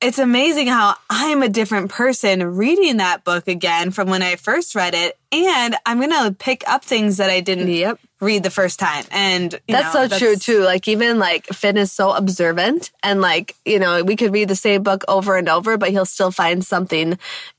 it's 0.00 0.18
amazing 0.18 0.66
how 0.66 0.96
I'm 1.08 1.42
a 1.42 1.48
different 1.48 1.90
person 1.90 2.42
reading 2.56 2.98
that 2.98 3.24
book 3.24 3.48
again 3.48 3.92
from 3.92 4.08
when 4.08 4.22
I 4.22 4.36
first 4.36 4.74
read 4.74 4.94
it. 4.94 5.18
And 5.32 5.76
I'm 5.84 5.98
going 5.98 6.10
to 6.10 6.34
pick 6.38 6.66
up 6.68 6.84
things 6.84 7.16
that 7.16 7.30
I 7.30 7.40
didn't 7.40 7.68
yep 7.68 7.98
read 8.20 8.42
the 8.42 8.50
first 8.50 8.78
time. 8.78 9.04
And 9.10 9.52
that's 9.68 9.94
know, 9.94 10.02
so 10.04 10.08
that's, 10.08 10.18
true 10.18 10.36
too. 10.36 10.62
Like 10.62 10.88
even 10.88 11.18
like 11.18 11.46
Finn 11.46 11.76
is 11.76 11.92
so 11.92 12.12
observant 12.12 12.90
and 13.02 13.20
like, 13.20 13.54
you 13.64 13.78
know, 13.78 14.02
we 14.02 14.16
could 14.16 14.32
read 14.32 14.48
the 14.48 14.56
same 14.56 14.82
book 14.82 15.04
over 15.06 15.36
and 15.36 15.48
over, 15.48 15.76
but 15.76 15.90
he'll 15.90 16.06
still 16.06 16.30
find 16.30 16.64
something, 16.64 17.18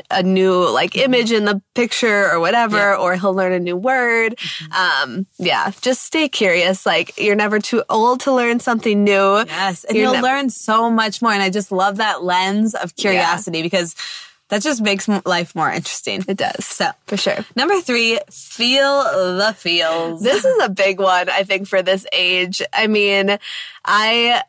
a 0.09 0.23
new 0.23 0.67
like 0.69 0.95
image 0.97 1.31
in 1.31 1.45
the 1.45 1.61
picture 1.75 2.31
or 2.31 2.39
whatever, 2.39 2.77
yeah. 2.77 2.95
or 2.95 3.15
he'll 3.15 3.35
learn 3.35 3.51
a 3.51 3.59
new 3.59 3.75
word. 3.75 4.35
Mm-hmm. 4.37 5.11
Um, 5.13 5.27
yeah, 5.37 5.71
just 5.81 6.03
stay 6.03 6.27
curious. 6.27 6.85
Like 6.85 7.17
you're 7.19 7.35
never 7.35 7.59
too 7.59 7.83
old 7.87 8.21
to 8.21 8.33
learn 8.33 8.59
something 8.59 9.03
new. 9.03 9.43
Yes. 9.45 9.83
And 9.83 9.95
you'll 9.95 10.19
learn 10.19 10.49
so 10.49 10.89
much 10.89 11.21
more. 11.21 11.33
And 11.33 11.43
I 11.43 11.51
just 11.51 11.71
love 11.71 11.97
that 11.97 12.23
lens 12.23 12.73
of 12.73 12.95
curiosity 12.95 13.59
yeah. 13.59 13.63
because 13.63 13.95
that 14.49 14.61
just 14.61 14.81
makes 14.81 15.07
life 15.07 15.55
more 15.55 15.69
interesting. 15.69 16.23
It 16.27 16.37
does. 16.37 16.65
So, 16.65 16.91
for 17.05 17.17
sure. 17.17 17.45
Number 17.55 17.81
three, 17.81 18.19
feel 18.31 19.03
the 19.03 19.53
feels. 19.57 20.21
This 20.21 20.45
is 20.45 20.63
a 20.63 20.69
big 20.69 20.99
one, 20.99 21.29
I 21.29 21.43
think, 21.43 21.67
for 21.67 21.81
this 21.81 22.05
age. 22.13 22.61
I 22.73 22.87
mean, 22.87 23.37
I, 23.83 24.43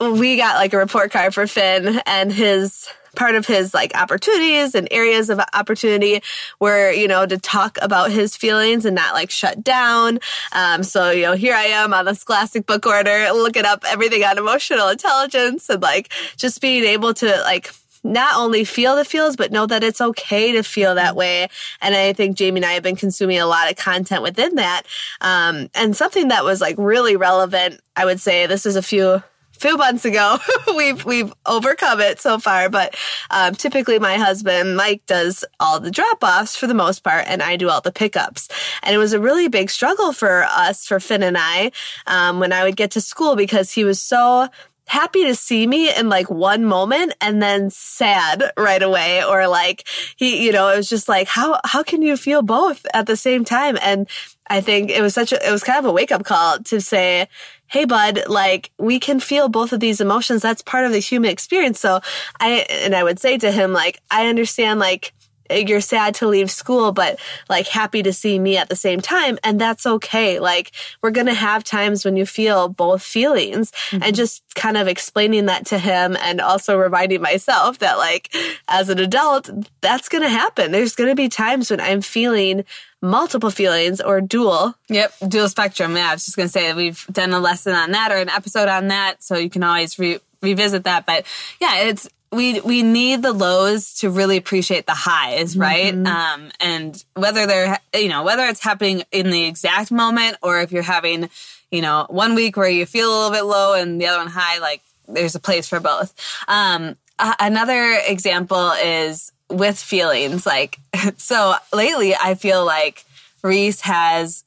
we 0.00 0.36
got 0.36 0.56
like 0.56 0.72
a 0.72 0.78
report 0.78 1.12
card 1.12 1.34
for 1.34 1.46
Finn 1.46 2.00
and 2.06 2.32
his, 2.32 2.88
part 3.14 3.36
of 3.36 3.46
his 3.46 3.72
like 3.72 3.96
opportunities 3.96 4.74
and 4.74 4.88
areas 4.90 5.30
of 5.30 5.40
opportunity 5.52 6.20
were, 6.58 6.90
you 6.90 7.06
know, 7.06 7.24
to 7.24 7.38
talk 7.38 7.78
about 7.80 8.10
his 8.10 8.36
feelings 8.36 8.84
and 8.84 8.96
not 8.96 9.14
like 9.14 9.30
shut 9.30 9.62
down. 9.62 10.18
Um, 10.50 10.82
so, 10.82 11.10
you 11.10 11.22
know, 11.22 11.34
here 11.34 11.54
I 11.54 11.66
am 11.66 11.94
on 11.94 12.06
this 12.06 12.24
classic 12.24 12.66
book 12.66 12.86
order, 12.86 13.28
looking 13.32 13.64
up 13.64 13.84
everything 13.86 14.24
on 14.24 14.36
emotional 14.36 14.88
intelligence 14.88 15.68
and 15.68 15.80
like 15.80 16.12
just 16.36 16.60
being 16.60 16.82
able 16.82 17.14
to 17.14 17.26
like 17.42 17.72
not 18.04 18.36
only 18.36 18.64
feel 18.64 18.96
the 18.96 19.04
feels, 19.04 19.34
but 19.34 19.50
know 19.50 19.66
that 19.66 19.82
it's 19.82 20.00
okay 20.00 20.52
to 20.52 20.62
feel 20.62 20.94
that 20.94 21.16
way. 21.16 21.48
And 21.80 21.94
I 21.94 22.12
think 22.12 22.36
Jamie 22.36 22.58
and 22.58 22.66
I 22.66 22.72
have 22.72 22.82
been 22.82 22.96
consuming 22.96 23.40
a 23.40 23.46
lot 23.46 23.70
of 23.70 23.76
content 23.76 24.22
within 24.22 24.56
that. 24.56 24.82
Um, 25.20 25.70
and 25.74 25.96
something 25.96 26.28
that 26.28 26.44
was 26.44 26.60
like 26.60 26.76
really 26.78 27.16
relevant, 27.16 27.80
I 27.96 28.04
would 28.04 28.20
say 28.20 28.46
this 28.46 28.66
is 28.66 28.76
a 28.76 28.82
few 28.82 29.22
few 29.52 29.76
months 29.76 30.04
ago. 30.04 30.38
we've 30.76 31.04
we've 31.04 31.32
overcome 31.46 32.00
it 32.00 32.20
so 32.20 32.38
far, 32.38 32.68
but 32.68 32.96
um, 33.30 33.54
typically 33.54 33.98
my 33.98 34.16
husband 34.16 34.76
Mike 34.76 35.06
does 35.06 35.44
all 35.60 35.80
the 35.80 35.90
drop 35.90 36.22
offs 36.22 36.56
for 36.56 36.66
the 36.66 36.74
most 36.74 37.02
part, 37.02 37.24
and 37.26 37.42
I 37.42 37.56
do 37.56 37.70
all 37.70 37.80
the 37.80 37.92
pickups. 37.92 38.48
And 38.82 38.94
it 38.94 38.98
was 38.98 39.12
a 39.12 39.20
really 39.20 39.48
big 39.48 39.70
struggle 39.70 40.12
for 40.12 40.44
us, 40.44 40.86
for 40.86 41.00
Finn 41.00 41.22
and 41.22 41.36
I, 41.38 41.72
um, 42.06 42.40
when 42.40 42.52
I 42.52 42.64
would 42.64 42.76
get 42.76 42.90
to 42.92 43.00
school 43.00 43.36
because 43.36 43.72
he 43.72 43.84
was 43.84 44.02
so 44.02 44.48
happy 44.86 45.24
to 45.24 45.34
see 45.34 45.66
me 45.66 45.94
in 45.94 46.08
like 46.08 46.30
one 46.30 46.64
moment 46.64 47.14
and 47.20 47.42
then 47.42 47.70
sad 47.70 48.52
right 48.56 48.82
away 48.82 49.24
or 49.24 49.48
like 49.48 49.86
he 50.16 50.44
you 50.44 50.52
know 50.52 50.68
it 50.68 50.76
was 50.76 50.88
just 50.88 51.08
like 51.08 51.26
how 51.26 51.58
how 51.64 51.82
can 51.82 52.02
you 52.02 52.16
feel 52.16 52.42
both 52.42 52.84
at 52.92 53.06
the 53.06 53.16
same 53.16 53.44
time? 53.44 53.78
And 53.80 54.08
i 54.48 54.60
think 54.60 54.90
it 54.90 55.00
was 55.00 55.14
such 55.14 55.32
a 55.32 55.48
it 55.48 55.50
was 55.50 55.62
kind 55.62 55.78
of 55.78 55.86
a 55.86 55.92
wake 55.92 56.12
up 56.12 56.24
call 56.24 56.58
to 56.58 56.80
say 56.80 57.28
hey 57.66 57.84
bud 57.84 58.24
like 58.28 58.70
we 58.78 59.00
can 59.00 59.20
feel 59.20 59.48
both 59.48 59.72
of 59.72 59.80
these 59.80 60.00
emotions. 60.00 60.42
That's 60.42 60.62
part 60.62 60.84
of 60.84 60.92
the 60.92 60.98
human 60.98 61.30
experience. 61.30 61.80
So 61.80 62.00
i 62.40 62.66
and 62.70 62.94
i 62.94 63.02
would 63.02 63.18
say 63.18 63.38
to 63.38 63.50
him 63.50 63.72
like 63.72 64.00
i 64.10 64.26
understand 64.26 64.80
like 64.80 65.12
you're 65.50 65.80
sad 65.80 66.14
to 66.16 66.26
leave 66.26 66.50
school, 66.50 66.92
but 66.92 67.18
like 67.48 67.66
happy 67.66 68.02
to 68.02 68.12
see 68.12 68.38
me 68.38 68.56
at 68.56 68.68
the 68.68 68.76
same 68.76 69.00
time. 69.00 69.38
And 69.42 69.60
that's 69.60 69.86
okay. 69.86 70.40
Like 70.40 70.72
we're 71.02 71.10
going 71.10 71.26
to 71.26 71.34
have 71.34 71.64
times 71.64 72.04
when 72.04 72.16
you 72.16 72.26
feel 72.26 72.68
both 72.68 73.02
feelings 73.02 73.70
mm-hmm. 73.90 74.02
and 74.02 74.14
just 74.14 74.42
kind 74.54 74.76
of 74.76 74.88
explaining 74.88 75.46
that 75.46 75.66
to 75.66 75.78
him 75.78 76.16
and 76.20 76.40
also 76.40 76.78
reminding 76.78 77.20
myself 77.20 77.78
that 77.80 77.98
like 77.98 78.34
as 78.68 78.88
an 78.88 78.98
adult, 78.98 79.50
that's 79.80 80.08
going 80.08 80.22
to 80.22 80.28
happen. 80.28 80.72
There's 80.72 80.94
going 80.94 81.10
to 81.10 81.16
be 81.16 81.28
times 81.28 81.70
when 81.70 81.80
I'm 81.80 82.00
feeling 82.00 82.64
multiple 83.02 83.50
feelings 83.50 84.00
or 84.00 84.20
dual. 84.20 84.74
Yep, 84.88 85.14
dual 85.28 85.48
spectrum. 85.48 85.96
Yeah, 85.96 86.10
I 86.10 86.14
was 86.14 86.24
just 86.24 86.36
going 86.36 86.48
to 86.48 86.52
say 86.52 86.68
that 86.68 86.76
we've 86.76 87.06
done 87.12 87.32
a 87.32 87.40
lesson 87.40 87.74
on 87.74 87.90
that 87.92 88.10
or 88.10 88.16
an 88.16 88.30
episode 88.30 88.68
on 88.68 88.88
that. 88.88 89.22
So 89.22 89.36
you 89.36 89.50
can 89.50 89.62
always 89.62 89.98
re- 89.98 90.20
revisit 90.42 90.84
that. 90.84 91.06
But 91.06 91.26
yeah, 91.60 91.82
it's 91.82 92.08
we 92.34 92.60
we 92.60 92.82
need 92.82 93.22
the 93.22 93.32
lows 93.32 93.94
to 93.94 94.10
really 94.10 94.36
appreciate 94.36 94.86
the 94.86 94.94
highs, 94.94 95.56
right? 95.56 95.94
Mm-hmm. 95.94 96.06
Um, 96.06 96.50
and 96.60 97.04
whether 97.14 97.46
they're 97.46 97.78
you 97.94 98.08
know 98.08 98.22
whether 98.22 98.44
it's 98.46 98.62
happening 98.62 99.04
in 99.12 99.30
the 99.30 99.44
exact 99.44 99.90
moment 99.90 100.36
or 100.42 100.60
if 100.60 100.72
you're 100.72 100.82
having 100.82 101.30
you 101.70 101.82
know 101.82 102.06
one 102.08 102.34
week 102.34 102.56
where 102.56 102.68
you 102.68 102.86
feel 102.86 103.08
a 103.08 103.14
little 103.14 103.30
bit 103.30 103.44
low 103.44 103.74
and 103.74 104.00
the 104.00 104.06
other 104.06 104.18
one 104.18 104.28
high, 104.28 104.58
like 104.58 104.82
there's 105.08 105.34
a 105.34 105.40
place 105.40 105.68
for 105.68 105.80
both. 105.80 106.14
Um, 106.48 106.96
uh, 107.18 107.34
another 107.40 107.98
example 108.06 108.72
is 108.82 109.32
with 109.48 109.78
feelings, 109.78 110.46
like 110.46 110.78
so 111.16 111.54
lately 111.72 112.14
I 112.14 112.34
feel 112.34 112.64
like 112.64 113.04
Reese 113.42 113.80
has 113.82 114.43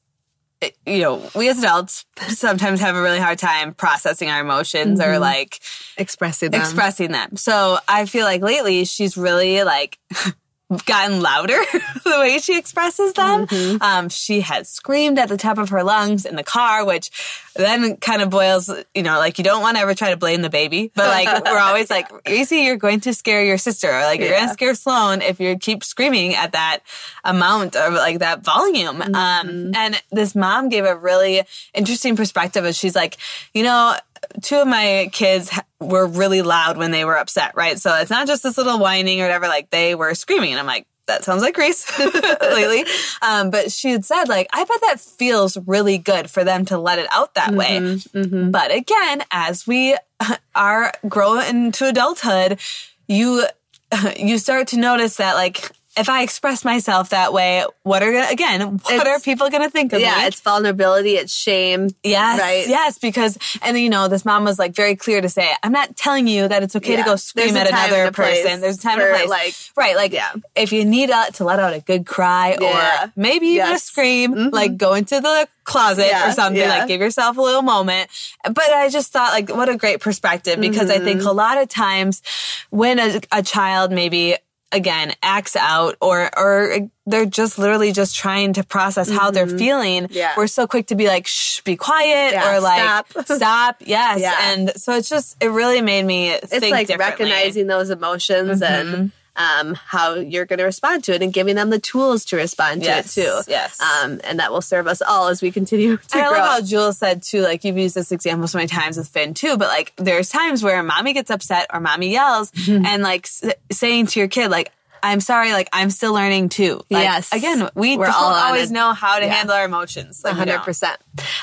you 0.86 1.02
know, 1.02 1.30
we 1.36 1.50
as 1.50 1.60
adults 1.60 2.06
sometimes 2.30 2.80
have 2.80 2.96
a 2.96 3.02
really 3.02 3.20
hard 3.20 3.38
time 3.38 3.74
processing 3.74 4.30
our 4.30 4.42
emotions 4.42 5.00
mm-hmm. 5.00 5.10
or 5.10 5.20
like 5.20 5.60
expressing 5.98 6.52
them. 6.52 6.62
expressing 6.62 7.12
them. 7.12 7.36
So 7.36 7.78
I 7.88 8.06
feel 8.06 8.26
like 8.26 8.42
lately 8.42 8.86
she's 8.86 9.18
really 9.18 9.64
like 9.64 10.00
gotten 10.86 11.22
louder 11.22 11.58
the 12.04 12.20
way 12.20 12.40
she 12.40 12.58
expresses 12.58 13.14
them. 13.14 13.48
Mm-hmm. 13.48 13.82
Um, 13.82 14.10
she 14.10 14.42
has 14.42 14.70
screamed 14.70 15.18
at 15.18 15.30
the 15.30 15.38
top 15.38 15.58
of 15.58 15.70
her 15.70 15.84
lungs 15.84 16.26
in 16.26 16.36
the 16.36 16.44
car, 16.44 16.86
which 16.86 17.10
then 17.56 17.96
kind 17.98 18.22
of 18.22 18.30
boils, 18.30 18.70
you 18.94 19.04
know, 19.04 19.18
like 19.18 19.38
you 19.38 19.44
don't 19.44 19.62
want 19.62 19.78
to 19.78 19.82
ever 19.82 19.94
try 19.94 20.12
to 20.12 20.18
blame 20.18 20.42
the 20.42 20.50
baby, 20.50 20.92
but 20.94 21.08
like 21.08 21.46
we're 21.46 21.58
always 21.58 21.90
like, 21.90 22.08
Easy, 22.28 22.58
you're 22.58 22.76
going 22.76 23.00
to 23.02 23.14
scare 23.14 23.44
your 23.44 23.58
sister, 23.58 23.90
or 23.90 24.02
like 24.02 24.20
you're 24.20 24.30
going 24.30 24.48
to 24.48 24.54
scare 24.54 24.76
Sloan 24.76 25.22
if 25.22 25.40
you 25.40 25.58
keep 25.58 25.84
screaming 25.84 26.36
at 26.36 26.52
that 26.52 26.80
amount 27.24 27.76
of 27.76 27.94
like 27.94 28.20
that 28.20 28.44
volume. 28.44 29.02
Um, 29.02 29.14
mm-hmm. 29.14 29.16
Um, 29.16 29.76
and 29.76 30.04
this 30.12 30.36
mom 30.36 30.70
gave 30.70 30.86
a 30.86 30.96
really 30.96 31.44
interesting 31.74 32.16
perspective 32.16 32.66
as 32.66 32.78
she's 32.78 32.96
like, 32.96 33.18
you 33.54 33.64
know, 33.64 33.96
two 34.42 34.58
of 34.58 34.68
my 34.68 35.10
kids 35.12 35.50
were 35.80 36.08
really 36.08 36.42
loud 36.42 36.78
when 36.78 36.92
they 36.92 37.06
were 37.06 37.18
upset, 37.18 37.56
right? 37.56 37.80
So 37.80 37.96
it's 37.96 38.10
not 38.10 38.28
just 38.28 38.44
this 38.44 38.58
little 38.58 38.80
whining 38.80 39.22
or 39.22 39.24
whatever, 39.24 39.48
like 39.48 39.70
they 39.70 39.96
were 39.96 40.14
screaming. 40.16 40.52
And 40.52 40.60
I'm 40.60 40.66
like, 40.66 40.88
that 41.08 41.24
sounds 41.24 41.42
like 41.42 41.58
Reese 41.58 41.88
lately. 42.42 42.86
Um, 43.22 43.50
but 43.50 43.72
she 43.72 43.92
had 43.92 44.06
said, 44.06 44.26
like, 44.26 44.50
I 44.54 44.64
bet 44.66 44.82
that 44.82 45.00
feels 45.00 45.58
really 45.66 45.98
good 45.98 46.30
for 46.30 46.44
them 46.44 46.66
to 46.66 46.78
let 46.78 47.00
it 47.00 47.08
out 47.12 47.34
that 47.36 47.50
mm-hmm, 47.50 47.58
way. 47.58 47.80
Mm-hmm. 47.80 48.52
But 48.52 48.74
again, 48.74 49.24
as 49.32 49.66
we 49.66 49.98
are 50.56 50.92
growing 51.08 51.48
into 51.48 51.88
adulthood, 51.88 52.60
you 53.08 53.46
you 54.18 54.38
start 54.38 54.68
to 54.68 54.78
notice 54.78 55.18
that 55.18 55.36
like 55.36 55.72
if 55.98 56.10
I 56.10 56.24
express 56.24 56.64
myself 56.64 57.10
that 57.10 57.34
way, 57.34 57.66
what 57.84 58.04
are 58.04 58.14
again, 58.32 58.62
what 58.62 58.94
it's, 58.94 59.06
are 59.06 59.20
people 59.20 59.50
going 59.50 59.64
to 59.64 59.70
think 59.70 59.94
of 59.94 60.00
yeah, 60.00 60.16
me? 60.16 60.22
Yeah, 60.22 60.28
it's 60.28 60.42
vulnerability, 60.42 61.16
it's 61.16 61.34
shame. 61.34 61.90
Yes, 62.04 62.40
right. 62.40 62.68
Yes, 62.68 62.98
because 62.98 63.38
and 63.62 63.78
you 63.78 63.90
know, 63.90 64.08
this 64.08 64.26
mom 64.26 64.44
was 64.44 64.60
like 64.60 64.76
very 64.76 64.96
clear 64.96 65.22
to 65.22 65.30
say, 65.30 65.52
I'm 65.64 65.72
not 65.72 65.96
telling 65.96 66.28
you 66.28 66.48
that 66.48 66.64
it's 66.64 66.76
okay 66.76 66.94
yeah. 66.94 67.04
to 67.04 67.04
go 67.04 67.16
scream 67.16 67.56
at 67.56 67.68
another 67.68 68.12
person. 68.12 68.62
There's 68.62 68.78
a 68.78 68.82
time 68.82 69.00
and 69.00 69.16
place. 69.16 69.30
Like, 69.30 69.56
right, 69.76 69.96
like 69.96 70.14
yeah. 70.14 70.34
if 70.56 70.72
you 70.72 70.86
need 70.86 71.10
a, 71.10 71.32
to 71.34 71.44
let 71.44 71.60
out 71.60 71.74
a 71.74 71.80
good 71.80 72.06
cry 72.06 72.58
or 72.62 73.12
maybe 73.16 73.48
even 73.48 73.68
yes. 73.68 73.84
a 73.84 73.86
scream, 73.86 74.34
mm-hmm. 74.34 74.54
like 74.54 74.78
go 74.78 74.94
into 74.94 75.20
the 75.20 75.48
closet 75.68 76.14
or 76.26 76.32
something 76.32 76.66
like 76.66 76.88
give 76.88 77.02
yourself 77.02 77.38
a 77.38 77.42
little 77.42 77.62
moment 77.62 78.10
but 78.46 78.72
i 78.72 78.88
just 78.88 79.12
thought 79.12 79.34
like 79.34 79.50
what 79.50 79.68
a 79.68 79.76
great 79.76 80.00
perspective 80.00 80.62
because 80.62 80.90
mm-hmm. 80.90 81.02
i 81.02 81.04
think 81.04 81.20
mm-hmm. 81.20 81.28
a 81.28 81.34
lot 81.34 81.62
of 81.62 81.68
times 81.68 82.22
when 82.70 82.98
a, 83.00 83.20
a 83.34 83.44
child 83.44 83.92
maybe 83.92 84.38
again 84.72 85.14
acts 85.24 85.56
out 85.56 85.96
or 86.02 86.30
or 86.38 86.90
they're 87.06 87.26
just 87.26 87.58
literally 87.58 87.94
just 87.94 88.16
trying 88.16 88.52
to 88.52 88.64
process 88.64 89.10
how 89.10 89.32
mm-hmm. 89.32 89.34
they're 89.34 89.58
feeling 89.58 90.08
yeah. 90.10 90.34
we're 90.36 90.48
so 90.48 90.68
quick 90.68 90.88
to 90.88 90.96
be 90.96 91.08
like 91.08 91.26
shh 91.26 91.62
be 91.62 91.78
quiet 91.78 92.34
yeah, 92.34 92.54
or 92.54 92.60
like 92.60 93.06
stop, 93.06 93.26
stop 93.26 93.76
yes 93.80 94.20
yeah. 94.20 94.52
and 94.52 94.72
so 94.76 94.94
it's 94.94 95.08
just 95.08 95.42
it 95.42 95.48
really 95.48 95.82
made 95.82 96.06
me 96.06 96.32
think. 96.44 96.64
it's 96.64 96.90
like 96.90 97.00
recognizing 97.00 97.68
those 97.68 97.90
emotions 97.90 98.62
mm-hmm. 98.62 98.96
and 98.96 99.12
um, 99.38 99.76
how 99.76 100.16
you're 100.16 100.46
going 100.46 100.60
to 100.60 100.66
respond 100.66 101.04
to 101.06 101.14
it 101.14 101.22
and 101.22 101.32
giving 101.32 101.56
them 101.56 101.70
the 101.70 101.80
tools 101.80 102.26
to 102.26 102.36
respond 102.36 102.82
to 102.82 102.88
yes, 102.88 103.18
it 103.18 103.22
too. 103.22 103.42
Yes. 103.48 103.80
Um, 103.80 104.20
and 104.24 104.40
that 104.40 104.52
will 104.52 104.62
serve 104.62 104.88
us 104.88 105.02
all 105.02 105.28
as 105.28 105.42
we 105.42 105.52
continue 105.52 105.98
to 106.10 106.18
and 106.18 106.26
I 106.26 106.30
love 106.30 106.48
how 106.48 106.62
Jules 106.62 106.98
said 106.98 107.22
too, 107.22 107.42
like 107.42 107.64
you've 107.64 107.78
used 107.78 107.96
this 107.96 108.12
example 108.12 108.48
so 108.48 108.58
many 108.58 108.68
times 108.68 108.98
with 108.98 109.08
Finn 109.08 109.34
too, 109.34 109.58
but 109.58 109.68
like 109.68 109.94
there's 109.98 110.30
times 110.30 110.64
where 110.64 110.82
mommy 110.84 111.14
gets 111.14 111.30
upset 111.30 111.68
or 111.72 111.80
mommy 111.80 112.12
yells 112.12 112.52
mm-hmm. 112.52 112.86
and 112.86 113.04
like 113.04 113.26
s- 113.26 113.54
saying 113.72 114.08
to 114.08 114.20
your 114.20 114.28
kid, 114.28 114.50
like, 114.50 114.72
I'm 115.04 115.20
sorry, 115.20 115.52
like 115.52 115.70
I'm 115.74 115.90
still 115.90 116.14
learning 116.14 116.50
too. 116.50 116.82
Like, 116.90 117.04
yes. 117.04 117.32
Again, 117.34 117.70
we 117.76 117.98
We're 117.98 118.06
don't 118.06 118.16
always 118.16 118.72
it. 118.72 118.74
know 118.74 118.94
how 118.94 119.20
to 119.20 119.26
yeah. 119.26 119.34
handle 119.34 119.56
our 119.56 119.66
emotions. 119.66 120.24
Like 120.24 120.36
100%. 120.36 120.96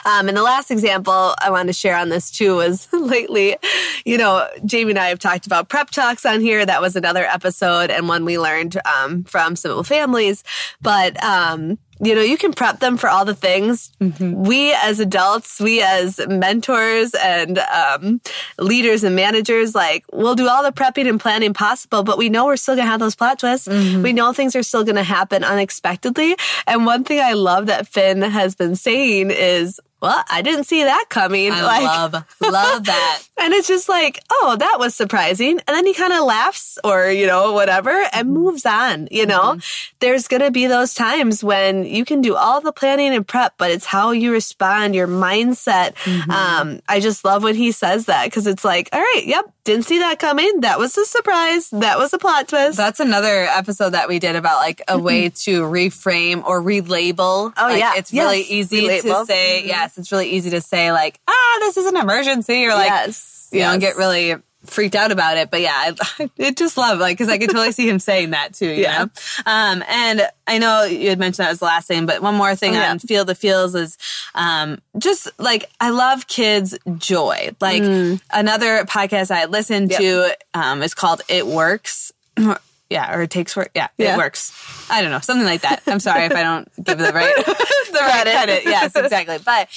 Um, 0.05 0.29
and 0.29 0.37
the 0.37 0.43
last 0.43 0.71
example 0.71 1.35
I 1.41 1.51
wanted 1.51 1.69
to 1.69 1.73
share 1.73 1.97
on 1.97 2.09
this 2.09 2.31
too 2.31 2.57
was 2.57 2.89
lately, 2.93 3.57
you 4.05 4.19
know, 4.19 4.49
Jamie 4.65 4.91
and 4.91 4.99
I 4.99 5.09
have 5.09 5.19
talked 5.19 5.47
about 5.47 5.69
prep 5.69 5.91
talks 5.91 6.25
on 6.25 6.41
here. 6.41 6.65
That 6.65 6.81
was 6.81 6.97
another 6.97 7.25
episode 7.25 7.91
and 7.91 8.09
one 8.09 8.25
we 8.25 8.39
learned 8.39 8.77
um, 8.87 9.25
from 9.25 9.57
Simple 9.57 9.85
Families. 9.85 10.45
But 10.81 11.23
um, 11.23 11.79
you 12.05 12.15
know, 12.15 12.21
you 12.21 12.37
can 12.37 12.53
prep 12.53 12.81
them 12.81 12.97
for 12.97 13.09
all 13.09 13.25
the 13.25 13.35
things. 13.35 13.91
Mm-hmm. 14.01 14.45
We 14.45 14.73
as 14.73 15.01
adults, 15.01 15.61
we 15.61 15.83
as 15.83 16.21
mentors 16.29 17.15
and 17.15 17.59
um, 17.59 18.21
leaders 18.59 19.05
and 19.05 19.17
managers, 19.17 19.75
like 19.75 20.05
we'll 20.13 20.35
do 20.35 20.49
all 20.49 20.63
the 20.63 20.73
prepping 20.73 21.09
and 21.09 21.21
planning 21.21 21.55
possible, 21.55 22.03
but 22.03 22.19
we 22.19 22.29
know 22.29 22.47
we're 22.47 22.57
still 22.57 22.75
going 22.75 22.87
to 22.87 22.91
have 22.91 23.01
those 23.01 23.15
plot 23.15 23.39
twists. 23.39 23.69
Mm-hmm. 23.69 24.03
We 24.03 24.13
know 24.13 24.33
things 24.33 24.55
are 24.57 24.63
still 24.63 24.85
going 24.85 24.97
to 24.97 25.03
happen 25.03 25.45
unexpectedly. 25.45 26.37
And 26.67 26.87
one 26.87 27.05
thing 27.05 27.21
I 27.21 27.33
love 27.33 27.67
that 27.67 27.89
Finn 27.89 28.23
has 28.23 28.55
been 28.55 28.77
saying 28.77 29.31
is, 29.31 29.81
well, 30.05 30.23
I 30.29 30.43
didn't 30.43 30.65
see 30.65 30.85
that 30.85 31.07
coming. 31.09 31.51
I 31.51 31.63
like, 31.81 31.83
love, 31.85 32.13
love 32.43 32.85
that. 32.85 33.23
And 33.45 33.53
it's 33.53 33.69
just 33.69 33.91
like, 33.91 34.25
oh, 34.31 34.57
that 34.59 34.77
was 34.79 34.95
surprising. 34.95 35.61
And 35.69 35.77
then 35.77 35.85
he 35.85 35.93
kind 35.93 36.15
of 36.15 36.25
laughs 36.25 36.79
or, 36.83 37.11
you 37.11 37.27
know, 37.27 37.53
whatever 37.53 37.91
and 37.91 38.29
mm-hmm. 38.29 38.33
moves 38.33 38.65
on. 38.65 39.07
You 39.11 39.27
know, 39.27 39.53
mm-hmm. 39.53 39.95
there's 40.01 40.29
going 40.29 40.41
to 40.41 40.51
be 40.51 40.67
those 40.67 40.95
times 40.95 41.45
when 41.45 41.85
you 41.85 42.07
can 42.07 42.23
do 42.23 42.37
all 42.37 42.63
the 42.63 42.73
planning 42.73 43.15
and 43.15 43.29
prep, 43.29 43.53
but 43.59 43.71
it's 43.71 43.85
how 43.85 44.13
you 44.13 44.33
respond, 44.33 44.95
your 44.95 45.07
mindset. 45.07 45.95
Mm-hmm. 45.97 46.31
Um, 46.31 46.81
I 46.89 47.01
just 47.01 47.23
love 47.23 47.43
when 47.43 47.55
he 47.55 47.71
says 47.71 48.07
that 48.07 48.25
because 48.25 48.47
it's 48.47 48.65
like, 48.65 48.89
all 48.95 49.01
right, 49.01 49.25
yep, 49.27 49.45
didn't 49.65 49.85
see 49.85 49.99
that 49.99 50.19
coming. 50.19 50.61
That 50.61 50.79
was 50.79 50.97
a 50.97 51.05
surprise. 51.05 51.69
That 51.69 51.99
was 51.99 52.15
a 52.15 52.19
plot 52.19 52.49
twist. 52.49 52.79
That's 52.79 53.01
another 53.01 53.45
episode 53.45 53.91
that 53.91 54.09
we 54.09 54.21
did 54.21 54.37
about 54.37 54.57
like 54.61 54.81
a 54.89 54.99
way 54.99 55.29
to 55.29 55.63
reframe 55.65 56.45
or 56.47 56.63
relabel. 56.63 57.53
Oh, 57.55 57.63
like, 57.63 57.79
yeah. 57.79 57.93
It's 57.97 58.11
yes. 58.11 58.25
really 58.25 58.41
easy 58.41 58.89
Relabel. 58.89 59.21
to 59.21 59.27
say, 59.27 59.59
mm-hmm. 59.59 59.69
yes, 59.69 59.99
it's 59.99 60.11
really 60.11 60.31
easy 60.31 60.49
to 60.51 60.63
say 60.63 60.93
like, 60.93 61.21
ah, 61.29 61.57
this 61.61 61.77
is 61.77 61.87
an 61.87 61.99
emergency 61.99 62.65
or 62.65 62.71
like, 62.71 62.89
yes. 62.89 63.34
You 63.55 63.61
yes. 63.61 63.73
know, 63.73 63.81
get 63.81 63.97
really 63.97 64.37
freaked 64.67 64.95
out 64.95 65.13
about 65.13 65.37
it. 65.37 65.51
But 65.51 65.61
yeah, 65.61 65.95
I, 66.19 66.31
I 66.39 66.51
just 66.51 66.77
love 66.77 66.99
like 66.99 67.17
because 67.17 67.33
I 67.33 67.39
could 67.39 67.51
totally 67.51 67.73
see 67.73 67.89
him 67.89 67.99
saying 67.99 68.31
that 68.31 68.55
too. 68.55 68.69
yeah. 68.69 69.05
Know? 69.05 69.11
Um, 69.47 69.85
and 69.89 70.23
I 70.47 70.59
know 70.59 70.85
you 70.85 71.11
had 71.11 71.19
mentioned 71.19 71.45
that 71.45 71.51
was 71.51 71.61
the 71.61 71.67
last 71.67 71.89
thing, 71.89 72.07
but 72.07 72.23
one 72.23 72.35
more 72.35 72.55
thing 72.55 72.73
oh, 72.73 72.81
yeah. 72.81 72.91
on 72.91 72.99
Feel 72.99 73.25
the 73.25 73.35
Feels 73.35 73.75
is 73.75 73.97
um, 74.35 74.81
just 74.99 75.29
like 75.39 75.71
I 75.81 75.91
love 75.91 76.27
kids' 76.27 76.77
joy. 76.99 77.51
Like 77.61 77.83
mm. 77.83 78.21
another 78.33 78.85
podcast 78.85 79.31
I 79.31 79.47
listened 79.47 79.91
yep. 79.91 80.01
to 80.01 80.37
um, 80.55 80.83
is 80.83 80.95
called 80.95 81.23
It 81.29 81.47
Works. 81.47 82.13
Yeah, 82.91 83.17
or 83.17 83.23
it 83.23 83.31
takes 83.31 83.57
work. 83.57 83.71
Yeah, 83.75 83.89
yeah, 83.97 84.15
it 84.15 84.19
works. 84.19 84.53
I 84.91 85.01
don't 85.01 85.11
know, 85.11 85.19
something 85.19 85.47
like 85.47 85.63
that. 85.63 85.83
I'm 85.87 85.99
sorry 85.99 86.27
if 86.27 86.33
I 86.33 86.43
don't 86.43 86.69
give 86.85 86.99
the 86.99 87.13
right 87.13 87.35
the 87.47 87.53
right 88.01 88.23
credit. 88.23 88.65
Yes, 88.65 88.95
exactly. 88.95 89.39
But 89.43 89.69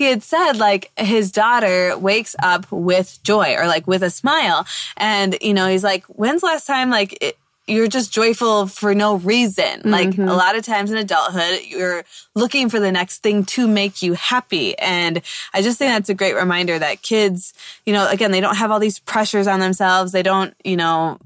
he 0.00 0.06
had 0.06 0.22
said 0.22 0.52
like 0.56 0.90
his 0.98 1.30
daughter 1.30 1.96
wakes 1.98 2.34
up 2.42 2.72
with 2.72 3.22
joy 3.22 3.54
or 3.54 3.66
like 3.66 3.86
with 3.86 4.02
a 4.02 4.08
smile, 4.08 4.66
and 4.96 5.36
you 5.42 5.52
know 5.52 5.68
he's 5.68 5.84
like, 5.84 6.06
when's 6.06 6.42
last 6.42 6.66
time 6.66 6.88
like 6.88 7.18
it, 7.20 7.36
you're 7.66 7.86
just 7.86 8.10
joyful 8.10 8.66
for 8.66 8.94
no 8.94 9.16
reason. 9.16 9.82
Mm-hmm. 9.82 9.90
Like 9.90 10.16
a 10.16 10.32
lot 10.32 10.56
of 10.56 10.64
times 10.64 10.90
in 10.90 10.96
adulthood, 10.96 11.66
you're 11.66 12.04
looking 12.34 12.70
for 12.70 12.80
the 12.80 12.90
next 12.90 13.18
thing 13.18 13.44
to 13.44 13.68
make 13.68 14.00
you 14.00 14.14
happy. 14.14 14.76
And 14.78 15.20
I 15.52 15.60
just 15.60 15.76
think 15.78 15.92
that's 15.92 16.08
a 16.08 16.14
great 16.14 16.34
reminder 16.34 16.78
that 16.78 17.02
kids, 17.02 17.52
you 17.84 17.92
know, 17.92 18.08
again, 18.08 18.30
they 18.30 18.40
don't 18.40 18.56
have 18.56 18.70
all 18.70 18.80
these 18.80 19.00
pressures 19.00 19.46
on 19.46 19.60
themselves. 19.60 20.12
They 20.12 20.22
don't, 20.22 20.54
you 20.64 20.78
know, 20.78 21.18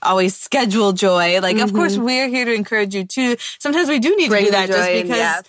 always 0.00 0.36
schedule 0.36 0.92
joy. 0.92 1.40
Like, 1.40 1.56
mm-hmm. 1.56 1.64
of 1.64 1.72
course, 1.72 1.94
mm-hmm. 1.94 2.04
we're 2.04 2.28
here 2.28 2.44
to 2.44 2.54
encourage 2.54 2.94
you 2.94 3.04
too. 3.04 3.34
Sometimes 3.58 3.88
we 3.88 3.98
do 3.98 4.16
need 4.16 4.28
Bring 4.28 4.44
to 4.44 4.50
do 4.52 4.52
that 4.52 4.68
just 4.68 4.88
because. 4.88 5.18
Yeah 5.18 5.40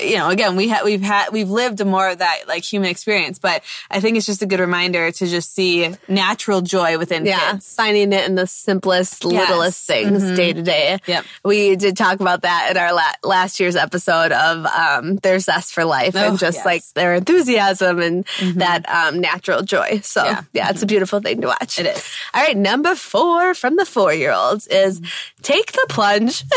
you 0.00 0.16
know, 0.16 0.28
again, 0.28 0.56
we 0.56 0.68
have 0.68 0.84
we've 0.84 1.02
had 1.02 1.30
we've 1.32 1.50
lived 1.50 1.84
more 1.84 2.08
of 2.08 2.18
that 2.18 2.48
like 2.48 2.64
human 2.64 2.90
experience, 2.90 3.38
but 3.38 3.62
I 3.90 4.00
think 4.00 4.16
it's 4.16 4.26
just 4.26 4.42
a 4.42 4.46
good 4.46 4.60
reminder 4.60 5.10
to 5.10 5.26
just 5.26 5.54
see 5.54 5.94
natural 6.08 6.60
joy 6.60 6.98
within 6.98 7.26
yeah, 7.26 7.52
kids. 7.52 7.74
Finding 7.74 8.12
it 8.12 8.24
in 8.26 8.34
the 8.34 8.46
simplest, 8.46 9.24
yes. 9.24 9.48
littlest 9.48 9.86
things 9.86 10.22
mm-hmm. 10.22 10.34
day 10.34 10.52
to 10.52 10.62
day. 10.62 10.98
Yep. 11.06 11.24
We 11.44 11.76
did 11.76 11.96
talk 11.96 12.20
about 12.20 12.42
that 12.42 12.68
in 12.70 12.76
our 12.76 12.92
la- 12.92 13.02
last 13.22 13.60
year's 13.60 13.76
episode 13.76 14.32
of 14.32 14.66
um, 14.66 15.16
their 15.16 15.38
zest 15.38 15.74
for 15.74 15.84
life 15.84 16.16
oh, 16.16 16.28
and 16.28 16.38
just 16.38 16.58
yes. 16.58 16.66
like 16.66 16.84
their 16.94 17.14
enthusiasm 17.14 18.00
and 18.00 18.26
mm-hmm. 18.26 18.58
that 18.58 18.88
um, 18.88 19.20
natural 19.20 19.62
joy. 19.62 20.00
So 20.02 20.24
yeah. 20.24 20.42
yeah, 20.52 20.70
it's 20.70 20.82
a 20.82 20.86
beautiful 20.86 21.20
thing 21.20 21.40
to 21.42 21.48
watch. 21.48 21.78
It 21.78 21.86
is. 21.86 22.16
All 22.32 22.42
right, 22.42 22.56
number 22.56 22.94
four 22.94 23.54
from 23.54 23.76
the 23.76 23.86
four 23.86 24.12
year 24.12 24.32
olds 24.32 24.66
is 24.66 25.00
mm-hmm. 25.00 25.42
take 25.42 25.72
the 25.72 25.86
plunge. 25.88 26.44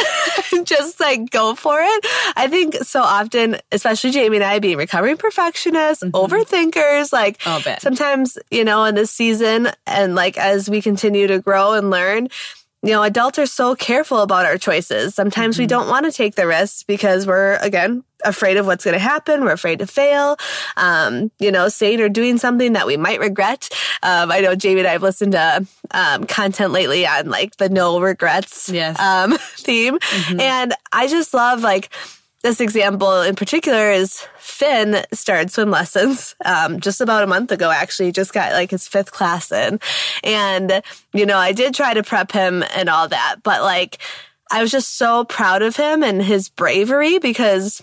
just 0.67 0.99
like 0.99 1.29
go 1.29 1.55
for 1.55 1.79
it. 1.81 2.05
I 2.35 2.47
think 2.47 2.75
so 2.83 3.01
often 3.01 3.57
especially 3.71 4.11
Jamie 4.11 4.37
and 4.37 4.43
I, 4.43 4.59
being 4.59 4.77
recovering 4.77 5.17
perfectionists, 5.17 6.03
mm-hmm. 6.03 6.15
overthinkers, 6.15 7.11
like 7.11 7.39
oh, 7.45 7.61
sometimes, 7.79 8.37
you 8.51 8.63
know, 8.63 8.83
in 8.85 8.95
this 8.95 9.11
season 9.11 9.69
and 9.85 10.15
like 10.15 10.37
as 10.37 10.69
we 10.69 10.81
continue 10.81 11.27
to 11.27 11.39
grow 11.39 11.73
and 11.73 11.89
learn, 11.89 12.29
you 12.83 12.91
know, 12.91 13.03
adults 13.03 13.39
are 13.39 13.45
so 13.45 13.75
careful 13.75 14.19
about 14.19 14.45
our 14.45 14.57
choices. 14.57 15.15
Sometimes 15.15 15.55
mm-hmm. 15.55 15.63
we 15.63 15.67
don't 15.67 15.89
want 15.89 16.05
to 16.05 16.11
take 16.11 16.35
the 16.35 16.47
risks 16.47 16.83
because 16.83 17.25
we're, 17.25 17.55
again, 17.57 18.03
afraid 18.29 18.57
of 18.57 18.65
what's 18.65 18.83
going 18.83 18.93
to 18.93 18.99
happen. 18.99 19.43
We're 19.43 19.51
afraid 19.51 19.79
to 19.79 19.87
fail. 19.87 20.37
Um, 20.75 21.31
you 21.39 21.51
know, 21.51 21.69
saying 21.69 22.01
or 22.01 22.09
doing 22.09 22.37
something 22.37 22.73
that 22.73 22.87
we 22.87 22.97
might 22.97 23.19
regret. 23.19 23.69
Um, 24.03 24.31
I 24.31 24.41
know 24.41 24.55
Jamie 24.55 24.81
and 24.81 24.87
I 24.87 24.93
have 24.93 25.03
listened 25.03 25.33
to 25.33 25.65
um, 25.91 26.25
content 26.25 26.71
lately 26.71 27.05
on 27.05 27.29
like 27.29 27.57
the 27.57 27.69
no 27.69 27.99
regrets 27.99 28.69
yes. 28.69 28.99
um, 28.99 29.37
theme. 29.37 29.97
Mm-hmm. 29.99 30.39
And 30.39 30.73
I 30.91 31.07
just 31.07 31.33
love 31.33 31.61
like, 31.61 31.89
this 32.43 32.61
example 32.61 33.21
in 33.23 33.35
particular 33.35 33.91
is 33.91 34.25
Finn 34.37 35.03
started 35.11 35.51
swim 35.51 35.71
lessons 35.71 36.35
um, 36.45 36.79
just 36.79 37.01
about 37.01 37.23
a 37.23 37.27
month 37.27 37.51
ago, 37.51 37.71
actually, 37.71 38.11
just 38.11 38.31
got 38.31 38.53
like 38.53 38.71
his 38.71 38.87
fifth 38.87 39.11
class 39.11 39.51
in. 39.51 39.79
And, 40.23 40.81
you 41.13 41.25
know, 41.25 41.37
I 41.37 41.51
did 41.51 41.73
try 41.73 41.93
to 41.93 42.03
prep 42.03 42.31
him 42.31 42.63
and 42.75 42.89
all 42.89 43.07
that, 43.07 43.37
but 43.43 43.63
like, 43.63 43.97
I 44.51 44.61
was 44.61 44.71
just 44.71 44.97
so 44.97 45.25
proud 45.25 45.61
of 45.61 45.75
him 45.75 46.03
and 46.03 46.21
his 46.21 46.47
bravery 46.47 47.19
because 47.19 47.81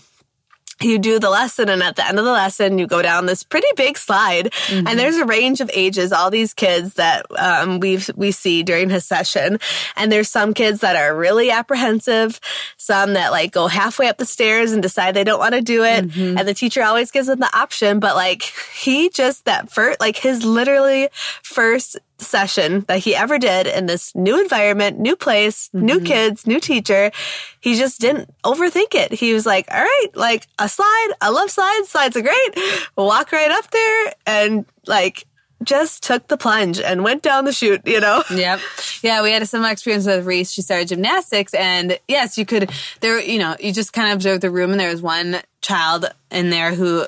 you 0.81 0.99
do 0.99 1.19
the 1.19 1.29
lesson 1.29 1.69
and 1.69 1.81
at 1.81 1.95
the 1.95 2.05
end 2.05 2.19
of 2.19 2.25
the 2.25 2.31
lesson 2.31 2.77
you 2.77 2.85
go 2.85 3.01
down 3.01 3.25
this 3.25 3.43
pretty 3.43 3.67
big 3.77 3.97
slide 3.97 4.51
mm-hmm. 4.51 4.85
and 4.87 4.99
there's 4.99 5.15
a 5.15 5.25
range 5.25 5.61
of 5.61 5.71
ages 5.73 6.11
all 6.11 6.29
these 6.29 6.53
kids 6.53 6.95
that 6.95 7.25
um, 7.37 7.79
we 7.79 7.99
we 8.15 8.31
see 8.31 8.61
during 8.61 8.89
his 8.89 9.05
session 9.05 9.57
and 9.95 10.11
there's 10.11 10.29
some 10.29 10.53
kids 10.53 10.81
that 10.81 10.95
are 10.95 11.15
really 11.15 11.49
apprehensive 11.49 12.39
some 12.77 13.13
that 13.13 13.31
like 13.31 13.51
go 13.51 13.67
halfway 13.67 14.07
up 14.07 14.17
the 14.17 14.25
stairs 14.25 14.73
and 14.73 14.81
decide 14.81 15.13
they 15.15 15.23
don't 15.23 15.39
want 15.39 15.55
to 15.55 15.61
do 15.61 15.83
it 15.83 16.09
mm-hmm. 16.09 16.37
and 16.37 16.47
the 16.47 16.53
teacher 16.53 16.83
always 16.83 17.09
gives 17.09 17.27
them 17.27 17.39
the 17.39 17.57
option 17.57 17.99
but 17.99 18.15
like 18.15 18.43
he 18.73 19.09
just 19.09 19.45
that 19.45 19.71
first 19.71 19.99
like 20.01 20.17
his 20.17 20.43
literally 20.43 21.07
first 21.41 21.97
session 22.17 22.81
that 22.87 22.99
he 22.99 23.15
ever 23.15 23.37
did 23.37 23.67
in 23.67 23.85
this 23.85 24.13
new 24.15 24.39
environment, 24.39 24.99
new 24.99 25.15
place, 25.15 25.69
mm-hmm. 25.69 25.85
new 25.85 25.99
kids, 26.01 26.47
new 26.47 26.59
teacher. 26.59 27.11
He 27.59 27.75
just 27.75 27.99
didn't 27.99 28.33
overthink 28.43 28.93
it. 28.93 29.11
He 29.11 29.33
was 29.33 29.45
like, 29.45 29.67
all 29.71 29.81
right, 29.81 30.07
like 30.13 30.47
a 30.59 30.69
slide. 30.69 31.09
I 31.21 31.29
love 31.29 31.49
slides. 31.51 31.89
Slides 31.89 32.15
are 32.15 32.21
great. 32.21 32.57
Walk 32.95 33.31
right 33.31 33.51
up 33.51 33.69
there 33.71 34.13
and 34.25 34.65
like 34.87 35.25
just 35.63 36.03
took 36.03 36.27
the 36.27 36.37
plunge 36.37 36.79
and 36.79 37.03
went 37.03 37.23
down 37.23 37.45
the 37.45 37.51
chute, 37.51 37.81
you 37.85 37.99
know? 37.99 38.23
Yep. 38.35 38.59
Yeah, 39.01 39.21
we 39.23 39.31
had 39.31 39.41
a 39.41 39.45
similar 39.45 39.71
experience 39.71 40.05
with 40.05 40.25
Reese. 40.25 40.51
She 40.51 40.61
started 40.61 40.89
gymnastics 40.89 41.53
and 41.53 41.97
yes, 42.07 42.37
you 42.37 42.45
could, 42.45 42.69
there, 42.99 43.19
you 43.21 43.39
know, 43.39 43.55
you 43.59 43.71
just 43.71 43.93
kind 43.93 44.09
of 44.09 44.15
observed 44.15 44.41
the 44.41 44.51
room 44.51 44.71
and 44.71 44.79
there 44.79 44.91
was 44.91 45.01
one 45.01 45.41
child 45.61 46.05
in 46.31 46.49
there 46.49 46.73
who 46.73 47.05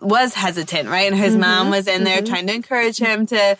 was 0.00 0.34
hesitant, 0.34 0.88
right? 0.88 1.10
And 1.10 1.16
his 1.20 1.32
mm-hmm. 1.32 1.40
mom 1.40 1.70
was 1.70 1.86
in 1.88 2.04
there 2.04 2.18
mm-hmm. 2.18 2.32
trying 2.32 2.46
to 2.46 2.54
encourage 2.54 2.98
him 2.98 3.26
to 3.26 3.56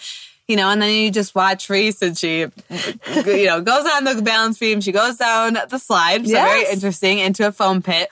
you 0.49 0.57
know, 0.57 0.71
and 0.71 0.81
then 0.81 0.91
you 0.91 1.11
just 1.11 1.35
watch 1.35 1.69
Reese 1.69 2.01
and 2.01 2.17
she, 2.17 2.39
you 2.41 3.47
know, 3.47 3.61
goes 3.61 3.87
on 3.87 4.05
the 4.05 4.21
balance 4.23 4.59
beam. 4.59 4.81
She 4.81 4.93
goes 4.93 5.17
down 5.17 5.59
the 5.69 5.79
slide. 5.79 6.27
So 6.27 6.33
yes. 6.33 6.49
very 6.49 6.73
interesting 6.73 7.19
into 7.19 7.47
a 7.47 7.53
foam 7.53 7.83
pit. 7.83 8.09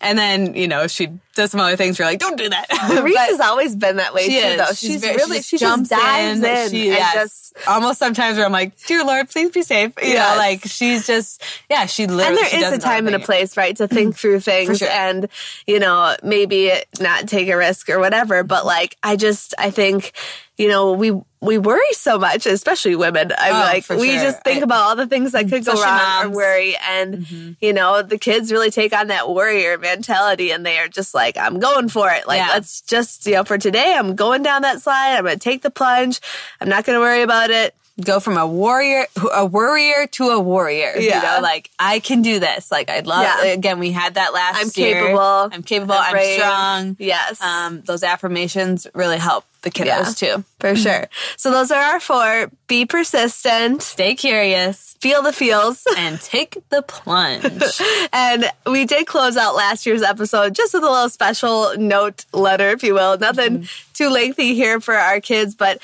And 0.00 0.16
then, 0.16 0.54
you 0.54 0.68
know, 0.68 0.86
she 0.86 1.08
does 1.34 1.50
some 1.50 1.60
other 1.60 1.76
things. 1.76 1.98
You're 1.98 2.06
like, 2.06 2.18
don't 2.18 2.36
do 2.36 2.48
that. 2.48 3.02
Reese 3.02 3.16
has 3.18 3.40
always 3.40 3.74
been 3.74 3.96
that 3.96 4.14
way 4.14 4.24
she 4.24 4.40
too, 4.40 4.46
is. 4.46 4.56
though. 4.56 4.66
She's, 4.66 4.78
she's 4.78 5.00
very, 5.00 5.16
really, 5.16 5.38
she, 5.38 5.56
she 5.56 5.58
jumps 5.58 5.88
just 5.88 6.02
dives 6.02 6.38
in. 6.38 6.44
in 6.44 6.70
she, 6.70 6.86
yes. 6.88 7.14
just 7.14 7.68
almost 7.68 7.98
sometimes 7.98 8.36
where 8.36 8.46
I'm 8.46 8.52
like, 8.52 8.78
dear 8.86 9.04
Lord, 9.04 9.28
please 9.30 9.50
be 9.50 9.62
safe. 9.62 9.92
You 10.02 10.08
yes. 10.08 10.34
know, 10.34 10.38
like 10.38 10.62
she's 10.64 11.06
just, 11.06 11.42
yeah, 11.70 11.86
she 11.86 12.06
literally. 12.06 12.40
And 12.42 12.62
there 12.62 12.72
is 12.72 12.78
a 12.78 12.80
time 12.80 13.06
and 13.06 13.16
a 13.16 13.20
place, 13.20 13.56
right, 13.56 13.76
to 13.76 13.88
think 13.88 14.16
through 14.18 14.40
things 14.40 14.78
sure. 14.78 14.88
and, 14.88 15.28
you 15.66 15.78
know, 15.78 16.16
maybe 16.22 16.72
not 17.00 17.28
take 17.28 17.48
a 17.48 17.56
risk 17.56 17.88
or 17.88 17.98
whatever. 17.98 18.42
But 18.42 18.66
like, 18.66 18.96
I 19.02 19.16
just, 19.16 19.54
I 19.58 19.70
think, 19.70 20.12
you 20.58 20.68
know, 20.68 20.92
we 20.92 21.12
we 21.42 21.58
worry 21.58 21.92
so 21.92 22.18
much, 22.18 22.46
especially 22.46 22.94
women. 22.94 23.32
I'm 23.36 23.54
oh, 23.54 23.58
like, 23.58 23.88
we 23.88 24.12
sure. 24.12 24.22
just 24.22 24.44
think 24.44 24.60
I, 24.60 24.62
about 24.62 24.82
all 24.82 24.96
the 24.96 25.08
things 25.08 25.32
that 25.32 25.48
could 25.48 25.64
go 25.64 25.72
wrong 25.72 25.82
moms. 25.82 26.26
or 26.26 26.30
worry. 26.30 26.76
And, 26.88 27.14
mm-hmm. 27.16 27.52
you 27.60 27.72
know, 27.72 28.00
the 28.00 28.16
kids 28.16 28.52
really 28.52 28.70
take 28.70 28.92
on 28.92 29.08
that 29.08 29.28
warrior 29.28 29.76
mentality 29.76 30.52
and 30.52 30.64
they 30.64 30.78
are 30.78 30.86
just 30.86 31.14
like, 31.14 31.21
I'm 31.38 31.58
going 31.58 31.88
for 31.88 32.10
it. 32.10 32.26
Like, 32.26 32.38
yeah. 32.38 32.48
let's 32.48 32.80
just, 32.82 33.26
you 33.26 33.34
know, 33.34 33.44
for 33.44 33.58
today, 33.58 33.94
I'm 33.96 34.16
going 34.16 34.42
down 34.42 34.62
that 34.62 34.82
slide. 34.82 35.16
I'm 35.16 35.24
going 35.24 35.38
to 35.38 35.40
take 35.40 35.62
the 35.62 35.70
plunge. 35.70 36.20
I'm 36.60 36.68
not 36.68 36.84
going 36.84 36.96
to 36.96 37.00
worry 37.00 37.22
about 37.22 37.50
it 37.50 37.74
go 38.00 38.20
from 38.20 38.36
a 38.36 38.46
warrior 38.46 39.06
a 39.32 39.44
worrier 39.44 40.06
to 40.06 40.28
a 40.28 40.40
warrior. 40.40 40.94
Yeah. 40.98 41.16
You 41.16 41.22
know, 41.22 41.38
like 41.42 41.70
I 41.78 42.00
can 42.00 42.22
do 42.22 42.38
this. 42.38 42.70
Like 42.70 42.90
I 42.90 43.00
love 43.00 43.22
yeah. 43.22 43.52
again, 43.52 43.78
we 43.78 43.92
had 43.92 44.14
that 44.14 44.32
last 44.32 44.60
I'm 44.60 44.82
year. 44.82 45.00
capable. 45.00 45.50
I'm 45.52 45.62
capable. 45.62 45.94
I'm, 45.94 46.16
I'm 46.16 46.38
strong. 46.38 46.96
Yes. 46.98 47.40
Um, 47.40 47.82
those 47.82 48.02
affirmations 48.02 48.86
really 48.94 49.18
help 49.18 49.44
the 49.62 49.70
kiddos 49.70 50.20
yeah, 50.20 50.36
too. 50.36 50.44
For 50.58 50.76
sure. 50.76 51.06
So 51.36 51.50
those 51.50 51.70
are 51.70 51.80
our 51.80 52.00
four. 52.00 52.50
Be 52.66 52.84
persistent. 52.84 53.82
Stay 53.82 54.14
curious. 54.14 54.96
Feel 55.00 55.22
the 55.22 55.32
feels. 55.32 55.86
And 55.96 56.20
take 56.20 56.58
the 56.70 56.82
plunge. 56.82 57.80
and 58.12 58.50
we 58.66 58.84
did 58.84 59.06
close 59.06 59.36
out 59.36 59.54
last 59.54 59.86
year's 59.86 60.02
episode 60.02 60.54
just 60.54 60.74
with 60.74 60.82
a 60.82 60.90
little 60.90 61.08
special 61.08 61.74
note 61.76 62.24
letter, 62.32 62.70
if 62.70 62.82
you 62.82 62.94
will. 62.94 63.18
Nothing 63.18 63.58
mm-hmm. 63.58 63.92
too 63.94 64.08
lengthy 64.08 64.54
here 64.54 64.80
for 64.80 64.94
our 64.94 65.20
kids, 65.20 65.54
but 65.54 65.80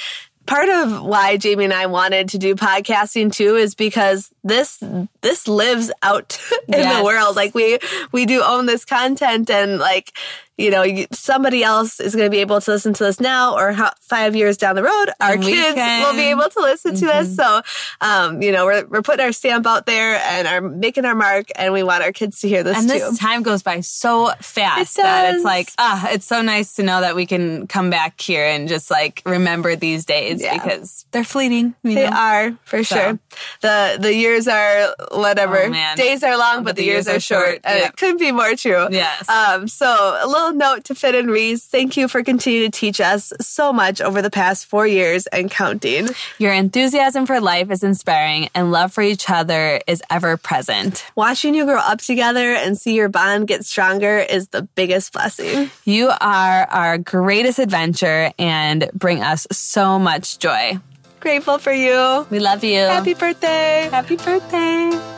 part 0.48 0.70
of 0.70 1.02
why 1.02 1.36
Jamie 1.36 1.64
and 1.64 1.74
I 1.74 1.86
wanted 1.86 2.30
to 2.30 2.38
do 2.38 2.56
podcasting 2.56 3.30
too 3.30 3.56
is 3.56 3.74
because 3.74 4.30
this 4.42 4.82
this 5.20 5.46
lives 5.46 5.92
out 6.02 6.40
in 6.68 6.74
yes. 6.74 6.98
the 6.98 7.04
world. 7.04 7.36
Like 7.36 7.54
we 7.54 7.78
we 8.10 8.26
do 8.26 8.42
own 8.42 8.66
this 8.66 8.84
content 8.84 9.50
and 9.50 9.78
like 9.78 10.12
you 10.58 10.72
know, 10.72 10.84
somebody 11.12 11.62
else 11.62 12.00
is 12.00 12.16
going 12.16 12.26
to 12.26 12.30
be 12.30 12.40
able 12.40 12.60
to 12.60 12.72
listen 12.72 12.92
to 12.92 13.04
this 13.04 13.20
now 13.20 13.56
or 13.56 13.70
how, 13.72 13.92
five 14.00 14.34
years 14.34 14.56
down 14.56 14.74
the 14.74 14.82
road, 14.82 15.06
our 15.20 15.34
and 15.34 15.42
kids 15.42 15.76
will 15.76 16.14
be 16.14 16.30
able 16.30 16.48
to 16.48 16.60
listen 16.60 16.94
mm-hmm. 16.94 17.06
to 17.06 17.12
this. 17.12 17.36
So, 17.36 17.62
um, 18.00 18.42
you 18.42 18.50
know, 18.50 18.66
we're, 18.66 18.84
we're 18.86 19.02
putting 19.02 19.24
our 19.24 19.32
stamp 19.32 19.66
out 19.66 19.86
there 19.86 20.16
and 20.16 20.48
are 20.48 20.60
making 20.60 21.04
our 21.04 21.14
mark 21.14 21.46
and 21.54 21.72
we 21.72 21.84
want 21.84 22.02
our 22.02 22.10
kids 22.10 22.40
to 22.40 22.48
hear 22.48 22.64
this 22.64 22.76
and 22.76 22.88
too. 22.88 22.98
this 22.98 23.18
time 23.18 23.44
goes 23.44 23.62
by 23.62 23.80
so 23.80 24.32
fast 24.40 24.98
it 24.98 25.02
that 25.02 25.36
it's 25.36 25.44
like, 25.44 25.70
ah, 25.78 26.08
it's 26.10 26.26
so 26.26 26.42
nice 26.42 26.74
to 26.74 26.82
know 26.82 27.00
that 27.02 27.14
we 27.14 27.24
can 27.24 27.68
come 27.68 27.88
back 27.88 28.20
here 28.20 28.44
and 28.44 28.68
just 28.68 28.90
like 28.90 29.22
remember 29.24 29.76
these 29.76 30.04
days 30.04 30.42
yeah. 30.42 30.54
because 30.54 31.06
they're 31.12 31.22
fleeting. 31.22 31.76
they 31.84 31.94
know? 31.94 32.16
are 32.16 32.58
for 32.64 32.82
so. 32.82 32.96
sure. 32.96 33.18
The, 33.60 33.98
the 34.00 34.12
years 34.12 34.48
are 34.48 34.92
whatever. 35.12 35.58
Oh, 35.58 35.94
Days 35.94 36.24
are 36.24 36.36
long, 36.36 36.58
but, 36.58 36.70
but 36.70 36.76
the, 36.76 36.84
years, 36.84 37.06
years, 37.06 37.16
are 37.16 37.20
short. 37.20 37.46
short. 37.46 37.60
And 37.62 37.84
it 37.84 37.96
couldn't 37.96 38.18
be 38.18 38.32
more 38.32 38.56
true. 38.56 38.88
Yes. 38.90 39.28
Um, 39.28 39.68
so 39.68 40.18
a 40.20 40.26
little 40.48 40.74
note 40.74 40.84
to 40.84 40.94
Finn 40.94 41.14
and 41.14 41.30
Reese. 41.30 41.66
Thank 41.66 41.96
you 41.96 42.08
for 42.08 42.22
continuing 42.22 42.70
to 42.70 42.78
teach 42.78 43.00
us 43.00 43.32
so 43.40 43.72
much 43.72 44.00
over 44.00 44.22
the 44.22 44.30
past 44.30 44.66
four 44.66 44.86
years 44.86 45.26
and 45.26 45.50
counting. 45.50 46.08
Your 46.38 46.52
enthusiasm 46.52 47.26
for 47.26 47.40
life 47.40 47.70
is 47.70 47.82
inspiring 47.82 48.48
and 48.54 48.72
love 48.72 48.92
for 48.92 49.02
each 49.02 49.28
other 49.28 49.80
is 49.86 50.02
ever 50.10 50.36
present. 50.36 51.04
Watching 51.16 51.54
you 51.54 51.66
grow 51.66 51.78
up 51.78 52.00
together 52.00 52.54
and 52.54 52.78
see 52.78 52.94
your 52.94 53.08
bond 53.08 53.46
get 53.46 53.64
stronger 53.64 54.18
is 54.18 54.48
the 54.48 54.62
biggest 54.62 55.12
blessing. 55.12 55.70
You 55.84 56.08
are 56.20 56.66
our 56.70 56.98
greatest 56.98 57.58
adventure 57.58 58.32
and 58.38 58.90
bring 58.94 59.22
us 59.22 59.46
so 59.50 59.98
much 59.98 60.38
joy. 60.38 60.78
Grateful 61.20 61.58
for 61.58 61.72
you. 61.72 62.26
We 62.30 62.38
love 62.38 62.64
you. 62.64 62.78
Happy 62.78 63.14
birthday. 63.14 63.88
Happy 63.90 64.16
birthday. 64.16 65.17